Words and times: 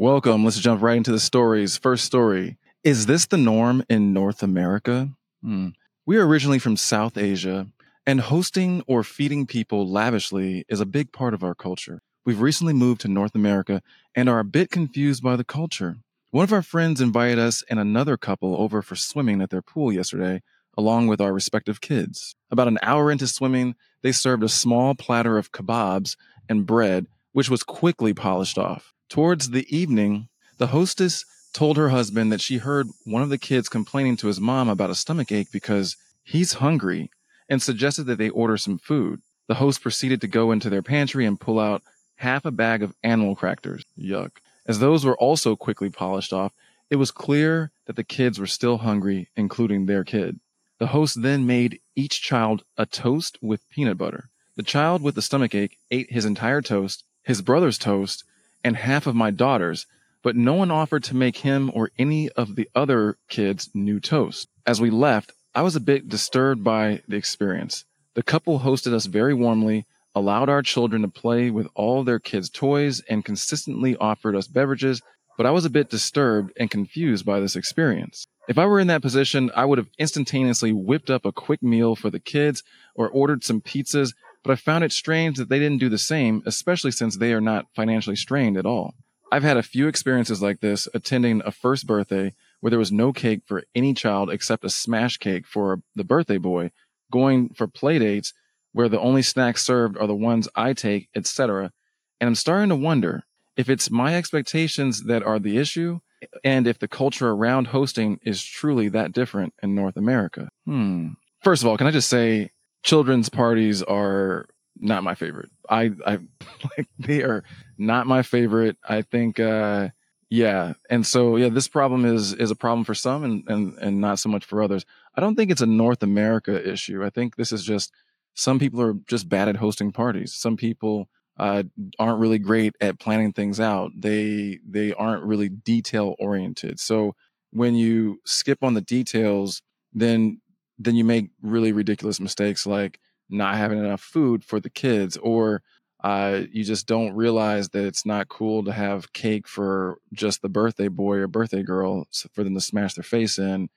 Welcome. 0.00 0.46
Let's 0.46 0.58
jump 0.58 0.80
right 0.80 0.96
into 0.96 1.12
the 1.12 1.20
stories. 1.20 1.76
First 1.76 2.06
story 2.06 2.56
Is 2.82 3.04
this 3.04 3.26
the 3.26 3.36
norm 3.36 3.84
in 3.90 4.14
North 4.14 4.42
America? 4.42 5.10
Hmm. 5.42 5.68
We 6.06 6.16
are 6.16 6.26
originally 6.26 6.58
from 6.58 6.78
South 6.78 7.18
Asia, 7.18 7.66
and 8.06 8.22
hosting 8.22 8.82
or 8.86 9.04
feeding 9.04 9.44
people 9.44 9.86
lavishly 9.86 10.64
is 10.70 10.80
a 10.80 10.86
big 10.86 11.12
part 11.12 11.34
of 11.34 11.44
our 11.44 11.54
culture. 11.54 12.00
We've 12.24 12.40
recently 12.40 12.72
moved 12.72 13.02
to 13.02 13.08
North 13.08 13.34
America 13.34 13.82
and 14.14 14.26
are 14.30 14.38
a 14.38 14.42
bit 14.42 14.70
confused 14.70 15.22
by 15.22 15.36
the 15.36 15.44
culture. 15.44 15.98
One 16.30 16.44
of 16.44 16.52
our 16.54 16.62
friends 16.62 17.02
invited 17.02 17.38
us 17.38 17.62
and 17.68 17.78
another 17.78 18.16
couple 18.16 18.56
over 18.58 18.80
for 18.80 18.96
swimming 18.96 19.42
at 19.42 19.50
their 19.50 19.60
pool 19.60 19.92
yesterday, 19.92 20.40
along 20.78 21.08
with 21.08 21.20
our 21.20 21.34
respective 21.34 21.82
kids. 21.82 22.34
About 22.50 22.68
an 22.68 22.78
hour 22.82 23.10
into 23.10 23.26
swimming, 23.26 23.74
they 24.02 24.12
served 24.12 24.44
a 24.44 24.48
small 24.48 24.94
platter 24.94 25.36
of 25.36 25.52
kebabs 25.52 26.16
and 26.48 26.64
bread, 26.64 27.06
which 27.32 27.50
was 27.50 27.62
quickly 27.62 28.14
polished 28.14 28.56
off. 28.56 28.94
Towards 29.10 29.50
the 29.50 29.66
evening, 29.76 30.28
the 30.58 30.68
hostess 30.68 31.24
told 31.52 31.76
her 31.76 31.88
husband 31.88 32.30
that 32.30 32.40
she 32.40 32.58
heard 32.58 32.86
one 33.04 33.22
of 33.22 33.28
the 33.28 33.38
kids 33.38 33.68
complaining 33.68 34.16
to 34.18 34.28
his 34.28 34.40
mom 34.40 34.68
about 34.68 34.88
a 34.88 34.94
stomach 34.94 35.32
ache 35.32 35.48
because 35.52 35.96
he's 36.22 36.54
hungry 36.54 37.10
and 37.48 37.60
suggested 37.60 38.04
that 38.04 38.18
they 38.18 38.30
order 38.30 38.56
some 38.56 38.78
food. 38.78 39.20
The 39.48 39.56
host 39.56 39.82
proceeded 39.82 40.20
to 40.20 40.28
go 40.28 40.52
into 40.52 40.70
their 40.70 40.80
pantry 40.80 41.26
and 41.26 41.40
pull 41.40 41.58
out 41.58 41.82
half 42.14 42.44
a 42.44 42.52
bag 42.52 42.84
of 42.84 42.94
animal 43.02 43.34
crackers. 43.34 43.84
Yuck. 43.98 44.30
As 44.64 44.78
those 44.78 45.04
were 45.04 45.16
also 45.16 45.56
quickly 45.56 45.90
polished 45.90 46.32
off, 46.32 46.52
it 46.88 46.96
was 46.96 47.10
clear 47.10 47.72
that 47.86 47.96
the 47.96 48.04
kids 48.04 48.38
were 48.38 48.46
still 48.46 48.78
hungry, 48.78 49.28
including 49.34 49.86
their 49.86 50.04
kid. 50.04 50.38
The 50.78 50.88
host 50.88 51.20
then 51.20 51.46
made 51.46 51.80
each 51.96 52.22
child 52.22 52.62
a 52.78 52.86
toast 52.86 53.38
with 53.42 53.68
peanut 53.70 53.98
butter. 53.98 54.28
The 54.54 54.62
child 54.62 55.02
with 55.02 55.16
the 55.16 55.22
stomach 55.22 55.52
ache 55.52 55.78
ate 55.90 56.12
his 56.12 56.24
entire 56.24 56.62
toast, 56.62 57.02
his 57.24 57.42
brother's 57.42 57.76
toast, 57.76 58.22
and 58.64 58.76
half 58.76 59.06
of 59.06 59.14
my 59.14 59.30
daughter's, 59.30 59.86
but 60.22 60.36
no 60.36 60.54
one 60.54 60.70
offered 60.70 61.04
to 61.04 61.16
make 61.16 61.38
him 61.38 61.70
or 61.74 61.90
any 61.98 62.28
of 62.30 62.56
the 62.56 62.68
other 62.74 63.16
kids 63.28 63.70
new 63.74 64.00
toast. 64.00 64.48
As 64.66 64.80
we 64.80 64.90
left, 64.90 65.32
I 65.54 65.62
was 65.62 65.76
a 65.76 65.80
bit 65.80 66.08
disturbed 66.08 66.62
by 66.62 67.02
the 67.08 67.16
experience. 67.16 67.84
The 68.14 68.22
couple 68.22 68.60
hosted 68.60 68.92
us 68.92 69.06
very 69.06 69.34
warmly, 69.34 69.86
allowed 70.14 70.48
our 70.48 70.62
children 70.62 71.02
to 71.02 71.08
play 71.08 71.50
with 71.50 71.68
all 71.74 72.04
their 72.04 72.18
kids' 72.18 72.50
toys, 72.50 73.00
and 73.08 73.24
consistently 73.24 73.96
offered 73.96 74.36
us 74.36 74.46
beverages, 74.46 75.00
but 75.36 75.46
I 75.46 75.52
was 75.52 75.64
a 75.64 75.70
bit 75.70 75.88
disturbed 75.88 76.52
and 76.58 76.70
confused 76.70 77.24
by 77.24 77.40
this 77.40 77.56
experience. 77.56 78.26
If 78.48 78.58
I 78.58 78.66
were 78.66 78.80
in 78.80 78.88
that 78.88 79.02
position, 79.02 79.50
I 79.54 79.64
would 79.64 79.78
have 79.78 79.88
instantaneously 79.98 80.72
whipped 80.72 81.08
up 81.08 81.24
a 81.24 81.32
quick 81.32 81.62
meal 81.62 81.94
for 81.94 82.10
the 82.10 82.20
kids 82.20 82.62
or 82.94 83.08
ordered 83.08 83.44
some 83.44 83.60
pizzas, 83.60 84.12
but 84.42 84.52
I 84.52 84.56
found 84.56 84.84
it 84.84 84.92
strange 84.92 85.36
that 85.38 85.48
they 85.48 85.58
didn't 85.58 85.80
do 85.80 85.88
the 85.88 85.98
same, 85.98 86.42
especially 86.46 86.90
since 86.90 87.16
they 87.16 87.32
are 87.32 87.40
not 87.40 87.66
financially 87.74 88.16
strained 88.16 88.56
at 88.56 88.66
all. 88.66 88.94
I've 89.32 89.42
had 89.42 89.56
a 89.56 89.62
few 89.62 89.86
experiences 89.86 90.42
like 90.42 90.60
this 90.60 90.88
attending 90.92 91.40
a 91.44 91.52
first 91.52 91.86
birthday 91.86 92.32
where 92.60 92.70
there 92.70 92.78
was 92.78 92.90
no 92.90 93.12
cake 93.12 93.42
for 93.46 93.64
any 93.74 93.94
child 93.94 94.30
except 94.30 94.64
a 94.64 94.70
smash 94.70 95.18
cake 95.18 95.46
for 95.46 95.82
the 95.94 96.04
birthday 96.04 96.38
boy, 96.38 96.72
going 97.12 97.50
for 97.50 97.66
play 97.66 97.98
dates 97.98 98.32
where 98.72 98.88
the 98.88 99.00
only 99.00 99.22
snacks 99.22 99.64
served 99.64 99.96
are 99.98 100.06
the 100.06 100.14
ones 100.14 100.48
I 100.54 100.72
take, 100.72 101.08
etc. 101.14 101.72
And 102.20 102.28
I'm 102.28 102.34
starting 102.34 102.68
to 102.70 102.76
wonder 102.76 103.24
if 103.56 103.68
it's 103.68 103.90
my 103.90 104.16
expectations 104.16 105.04
that 105.04 105.22
are 105.22 105.38
the 105.38 105.58
issue 105.58 106.00
and 106.44 106.66
if 106.66 106.78
the 106.78 106.88
culture 106.88 107.30
around 107.30 107.68
hosting 107.68 108.20
is 108.22 108.44
truly 108.44 108.88
that 108.88 109.12
different 109.12 109.54
in 109.62 109.74
North 109.74 109.96
America. 109.96 110.48
Hmm. 110.66 111.10
First 111.42 111.62
of 111.62 111.68
all, 111.68 111.78
can 111.78 111.86
I 111.86 111.90
just 111.90 112.10
say 112.10 112.50
children's 112.82 113.28
parties 113.28 113.82
are 113.82 114.46
not 114.78 115.04
my 115.04 115.14
favorite. 115.14 115.50
I 115.68 115.92
I 116.06 116.18
like 116.76 116.88
they 116.98 117.22
are 117.22 117.44
not 117.78 118.06
my 118.06 118.22
favorite. 118.22 118.76
I 118.88 119.02
think 119.02 119.40
uh 119.40 119.88
yeah. 120.30 120.74
And 120.88 121.04
so 121.04 121.36
yeah, 121.36 121.48
this 121.48 121.68
problem 121.68 122.04
is 122.04 122.32
is 122.34 122.50
a 122.50 122.56
problem 122.56 122.84
for 122.84 122.94
some 122.94 123.24
and 123.24 123.48
and 123.48 123.78
and 123.78 124.00
not 124.00 124.18
so 124.18 124.28
much 124.28 124.44
for 124.44 124.62
others. 124.62 124.84
I 125.14 125.20
don't 125.20 125.34
think 125.34 125.50
it's 125.50 125.60
a 125.60 125.66
North 125.66 126.02
America 126.02 126.68
issue. 126.68 127.04
I 127.04 127.10
think 127.10 127.36
this 127.36 127.52
is 127.52 127.64
just 127.64 127.92
some 128.34 128.58
people 128.58 128.80
are 128.80 128.94
just 129.08 129.28
bad 129.28 129.48
at 129.48 129.56
hosting 129.56 129.92
parties. 129.92 130.32
Some 130.32 130.56
people 130.56 131.08
uh, 131.36 131.64
aren't 131.98 132.20
really 132.20 132.38
great 132.38 132.74
at 132.80 133.00
planning 133.00 133.32
things 133.32 133.60
out. 133.60 133.90
They 133.96 134.60
they 134.68 134.92
aren't 134.92 135.24
really 135.24 135.48
detail 135.48 136.14
oriented. 136.18 136.78
So 136.78 137.14
when 137.50 137.74
you 137.74 138.20
skip 138.24 138.62
on 138.62 138.74
the 138.74 138.80
details, 138.80 139.62
then 139.92 140.40
then 140.80 140.96
you 140.96 141.04
make 141.04 141.30
really 141.42 141.72
ridiculous 141.72 142.18
mistakes 142.18 142.66
like 142.66 142.98
not 143.28 143.56
having 143.56 143.78
enough 143.78 144.00
food 144.00 144.44
for 144.44 144.58
the 144.58 144.70
kids 144.70 145.16
or 145.18 145.62
uh, 146.02 146.40
you 146.50 146.64
just 146.64 146.86
don't 146.86 147.14
realize 147.14 147.68
that 147.68 147.84
it's 147.84 148.06
not 148.06 148.28
cool 148.28 148.64
to 148.64 148.72
have 148.72 149.12
cake 149.12 149.46
for 149.46 149.98
just 150.14 150.40
the 150.40 150.48
birthday 150.48 150.88
boy 150.88 151.16
or 151.16 151.28
birthday 151.28 151.62
girl 151.62 152.08
for 152.32 152.42
them 152.42 152.54
to 152.54 152.60
smash 152.60 152.94
their 152.94 153.04
face 153.04 153.38
in 153.38 153.68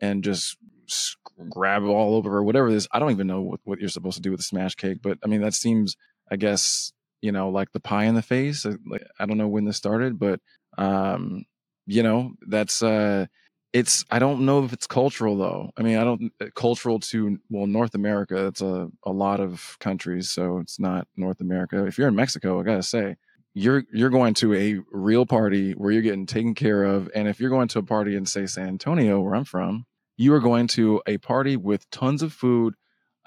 and 0.00 0.24
just 0.24 0.56
grab 1.48 1.84
it 1.84 1.86
all 1.86 2.16
over 2.16 2.36
or 2.36 2.42
whatever 2.42 2.68
it 2.68 2.74
is. 2.74 2.88
I 2.90 2.98
don't 2.98 3.12
even 3.12 3.28
know 3.28 3.40
what, 3.40 3.60
what 3.62 3.78
you're 3.78 3.88
supposed 3.88 4.16
to 4.16 4.22
do 4.22 4.32
with 4.32 4.40
a 4.40 4.44
smash 4.44 4.74
cake, 4.74 4.98
but 5.02 5.18
I 5.24 5.28
mean, 5.28 5.40
that 5.40 5.54
seems, 5.54 5.96
I 6.30 6.36
guess, 6.36 6.92
you 7.20 7.30
know, 7.30 7.48
like 7.50 7.70
the 7.72 7.80
pie 7.80 8.04
in 8.04 8.16
the 8.16 8.22
face. 8.22 8.66
Uh, 8.66 8.74
I 9.20 9.26
don't 9.26 9.38
know 9.38 9.48
when 9.48 9.64
this 9.64 9.76
started, 9.76 10.18
but, 10.18 10.40
um, 10.76 11.44
you 11.86 12.02
know, 12.02 12.32
that's, 12.46 12.82
uh, 12.82 13.26
it's 13.72 14.04
I 14.10 14.18
don't 14.18 14.46
know 14.46 14.64
if 14.64 14.72
it's 14.72 14.86
cultural 14.86 15.36
though. 15.36 15.70
I 15.76 15.82
mean, 15.82 15.98
I 15.98 16.04
don't 16.04 16.32
uh, 16.40 16.46
cultural 16.54 16.98
to 17.00 17.38
well 17.50 17.66
North 17.66 17.94
America. 17.94 18.46
It's 18.46 18.62
a 18.62 18.88
a 19.04 19.12
lot 19.12 19.40
of 19.40 19.76
countries, 19.80 20.30
so 20.30 20.58
it's 20.58 20.78
not 20.78 21.06
North 21.16 21.40
America. 21.40 21.84
If 21.86 21.98
you're 21.98 22.08
in 22.08 22.14
Mexico, 22.14 22.60
I 22.60 22.62
gotta 22.62 22.82
say 22.82 23.16
you're 23.54 23.84
you're 23.92 24.10
going 24.10 24.34
to 24.34 24.54
a 24.54 24.80
real 24.90 25.26
party 25.26 25.72
where 25.72 25.90
you're 25.90 26.02
getting 26.02 26.26
taken 26.26 26.54
care 26.54 26.84
of, 26.84 27.10
and 27.14 27.28
if 27.28 27.40
you're 27.40 27.50
going 27.50 27.68
to 27.68 27.80
a 27.80 27.82
party 27.82 28.16
in 28.16 28.24
say 28.24 28.46
San 28.46 28.68
Antonio, 28.68 29.20
where 29.20 29.34
I'm 29.34 29.44
from, 29.44 29.84
you 30.16 30.32
are 30.34 30.40
going 30.40 30.66
to 30.68 31.02
a 31.06 31.18
party 31.18 31.56
with 31.56 31.88
tons 31.90 32.22
of 32.22 32.32
food, 32.32 32.74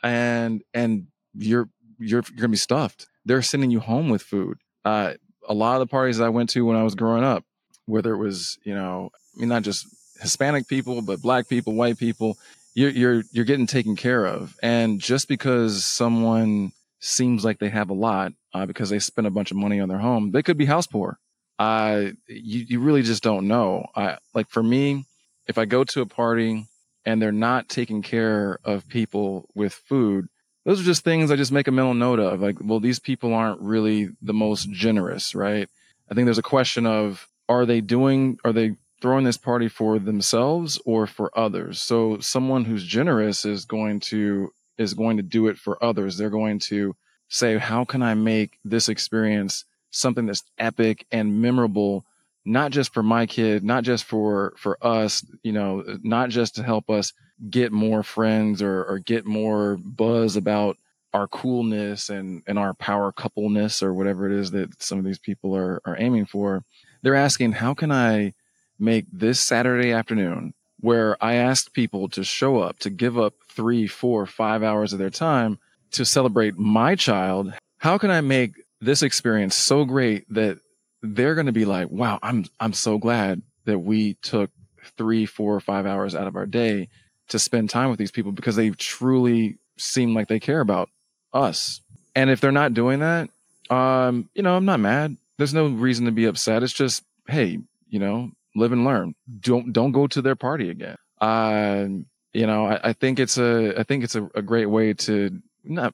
and 0.02 0.64
and 0.74 1.08
you're 1.36 1.70
you're 2.00 2.24
you're 2.30 2.38
gonna 2.38 2.50
be 2.50 2.58
stuffed. 2.58 3.08
They're 3.26 3.44
sending 3.44 3.70
you 3.70 3.80
home 3.80 4.10
with 4.10 4.24
food. 4.24 4.58
Uh, 4.84 5.14
a 5.48 5.54
lot 5.54 5.76
of 5.76 5.80
the 5.82 5.92
parties 5.92 6.20
I 6.20 6.30
went 6.30 6.50
to 6.52 6.66
when 6.66 6.78
I 6.78 6.84
was 6.84 6.96
growing 6.96 7.24
up, 7.24 7.44
whether 7.86 8.14
it 8.14 8.18
was 8.18 8.58
you 8.64 8.74
know, 8.74 9.12
I 9.36 9.40
mean, 9.40 9.50
not 9.50 9.62
just 9.62 9.86
Hispanic 10.22 10.68
people, 10.68 11.02
but 11.02 11.22
black 11.22 11.50
people, 11.50 11.74
white 11.74 11.98
people, 11.98 12.38
you're 12.74 12.90
you're 12.90 13.24
you're 13.32 13.46
getting 13.46 13.68
taken 13.68 13.96
care 13.96 14.26
of. 14.26 14.56
And 14.62 15.00
just 15.00 15.28
because 15.28 15.86
someone 15.86 16.72
seems 17.00 17.44
like 17.44 17.60
they 17.60 17.70
have 17.70 17.90
a 17.90 17.96
lot 17.96 18.34
uh, 18.54 18.66
because 18.66 18.90
they 18.90 19.00
spend 19.00 19.28
a 19.28 19.32
bunch 19.32 19.52
of 19.52 19.58
money 19.58 19.80
on 19.80 19.90
their 19.90 19.98
home, 19.98 20.32
they 20.32 20.44
could 20.44 20.58
be 20.58 20.66
house 20.66 20.88
poor. 20.88 21.18
Uh, 21.60 22.12
you 22.28 22.66
you 22.68 22.80
really 22.80 23.02
just 23.02 23.24
don't 23.24 23.48
know. 23.48 23.86
I 23.96 24.18
like 24.34 24.50
for 24.50 24.64
me, 24.64 25.06
if 25.48 25.58
I 25.58 25.66
go 25.66 25.84
to 25.84 26.02
a 26.02 26.06
party 26.06 26.68
and 27.06 27.22
they're 27.22 27.32
not 27.32 27.68
taking 27.68 28.02
care 28.02 28.60
of 28.64 28.88
people 28.88 29.50
with 29.56 29.74
food, 29.74 30.28
those 30.66 30.80
are 30.80 30.86
just 30.86 31.04
things 31.04 31.32
I 31.32 31.36
just 31.36 31.52
make 31.52 31.68
a 31.68 31.72
mental 31.72 31.94
note 31.94 32.20
of. 32.20 32.42
Like, 32.42 32.58
well, 32.62 32.80
these 32.80 33.00
people 33.00 33.34
aren't 33.34 33.62
really 33.62 34.10
the 34.22 34.34
most 34.34 34.72
generous, 34.72 35.34
right? 35.36 35.68
I 36.10 36.14
think 36.14 36.26
there's 36.26 36.38
a 36.38 36.44
question 36.44 36.86
of 36.86 37.28
are 37.50 37.66
they 37.66 37.82
doing 37.82 38.38
are 38.44 38.54
they 38.54 38.76
throwing 39.02 39.26
this 39.26 39.38
party 39.38 39.68
for 39.68 40.00
themselves 40.00 40.80
or 40.86 41.08
for 41.08 41.38
others. 41.38 41.82
So 41.82 42.20
someone 42.20 42.66
who's 42.66 42.84
generous 42.84 43.46
is 43.46 43.66
going 43.66 44.00
to 44.02 44.54
is 44.78 44.94
going 44.94 45.18
to 45.18 45.24
do 45.24 45.48
it 45.48 45.58
for 45.58 45.84
others. 45.84 46.18
They're 46.18 46.30
going 46.30 46.60
to 46.60 46.96
say, 47.28 47.58
"How 47.58 47.84
can 47.84 48.02
I 48.02 48.14
make 48.14 48.60
this 48.64 48.90
experience 48.90 49.66
something 49.92 50.26
that's 50.26 50.44
epic 50.58 51.06
and 51.12 51.42
memorable?" 51.42 52.06
Not 52.44 52.72
just 52.72 52.92
for 52.92 53.04
my 53.04 53.28
kid, 53.28 53.64
not 53.64 53.84
just 53.84 54.04
for 54.06 54.54
for 54.58 54.78
us, 54.82 55.26
you 55.44 55.52
know, 55.52 55.84
not 56.04 56.30
just 56.30 56.56
to 56.56 56.64
help 56.64 56.90
us 56.90 57.14
get 57.50 57.72
more 57.72 58.04
friends 58.04 58.62
or, 58.62 58.84
or 58.84 59.00
get 59.00 59.26
more 59.26 59.78
buzz 59.78 60.36
about 60.36 60.78
our 61.14 61.28
coolness 61.28 62.10
and, 62.10 62.42
and 62.48 62.58
our 62.58 62.74
power 62.76 63.12
coupleness 63.12 63.84
or 63.84 63.94
whatever 63.94 64.26
it 64.28 64.32
is 64.32 64.52
that 64.52 64.82
some 64.82 64.98
of 64.98 65.06
these 65.06 65.20
people 65.20 65.56
are, 65.56 65.82
are 65.86 65.98
aiming 66.00 66.26
for. 66.26 66.64
They're 67.02 67.16
asking, 67.16 67.54
how 67.54 67.74
can 67.74 67.92
I 67.92 68.34
make 68.82 69.06
this 69.12 69.40
Saturday 69.40 69.92
afternoon 69.92 70.54
where 70.80 71.16
I 71.24 71.36
asked 71.36 71.74
people 71.74 72.10
to 72.10 72.24
show 72.24 72.60
up, 72.60 72.80
to 72.80 72.90
give 72.90 73.18
up 73.18 73.36
three, 73.48 73.88
four, 73.88 74.26
five 74.26 74.64
hours 74.64 74.94
of 74.94 75.00
their 75.00 75.12
time 75.12 75.60
to 75.92 76.04
celebrate 76.04 76.58
my 76.58 76.96
child. 76.96 77.54
How 77.78 77.98
can 77.98 78.10
I 78.10 78.22
make 78.22 78.56
this 78.82 79.04
experience 79.04 79.56
so 79.56 79.86
great 79.86 80.26
that 80.34 80.58
they're 81.04 81.36
going 81.36 81.46
to 81.46 81.52
be 81.52 81.66
like, 81.66 81.90
wow, 81.92 82.18
I'm, 82.24 82.46
I'm 82.60 82.74
so 82.74 82.98
glad 82.98 83.44
that 83.66 83.80
we 83.80 84.16
took 84.16 84.50
three, 84.98 85.26
four, 85.26 85.60
five 85.60 85.86
hours 85.86 86.16
out 86.16 86.28
of 86.28 86.36
our 86.36 86.48
day 86.48 86.90
to 87.30 87.40
spend 87.40 87.70
time 87.70 87.90
with 87.90 88.00
these 88.00 88.12
people 88.12 88.32
because 88.32 88.56
they 88.56 88.72
truly 88.72 89.58
seem 89.78 90.16
like 90.16 90.28
they 90.28 90.40
care 90.40 90.60
about 90.60 90.90
us. 91.34 91.82
And 92.16 92.30
if 92.30 92.42
they're 92.42 92.52
not 92.52 92.74
doing 92.74 93.00
that, 93.00 93.30
um, 93.70 94.30
you 94.34 94.42
know, 94.42 94.56
I'm 94.56 94.66
not 94.66 94.80
mad. 94.80 95.16
There's 95.38 95.54
no 95.54 95.68
reason 95.68 96.06
to 96.06 96.12
be 96.12 96.26
upset. 96.26 96.64
It's 96.64 96.74
just, 96.74 97.04
hey, 97.28 97.60
you 97.88 98.00
know, 98.00 98.32
live 98.56 98.72
and 98.72 98.86
learn. 98.86 99.16
Don't 99.40 99.72
don't 99.74 99.92
go 99.92 100.08
to 100.08 100.22
their 100.22 100.36
party 100.36 100.70
again. 100.70 100.98
Uh, 101.20 101.88
you 102.34 102.48
know, 102.48 102.66
I, 102.66 102.90
I, 102.90 102.94
think 102.94 103.20
it's 103.20 103.38
a 103.38 103.80
I 103.80 103.84
think 103.84 104.04
it's 104.04 104.16
a, 104.16 104.30
a 104.34 104.42
great 104.42 104.66
way 104.66 104.94
to 104.94 105.42
not. 105.64 105.94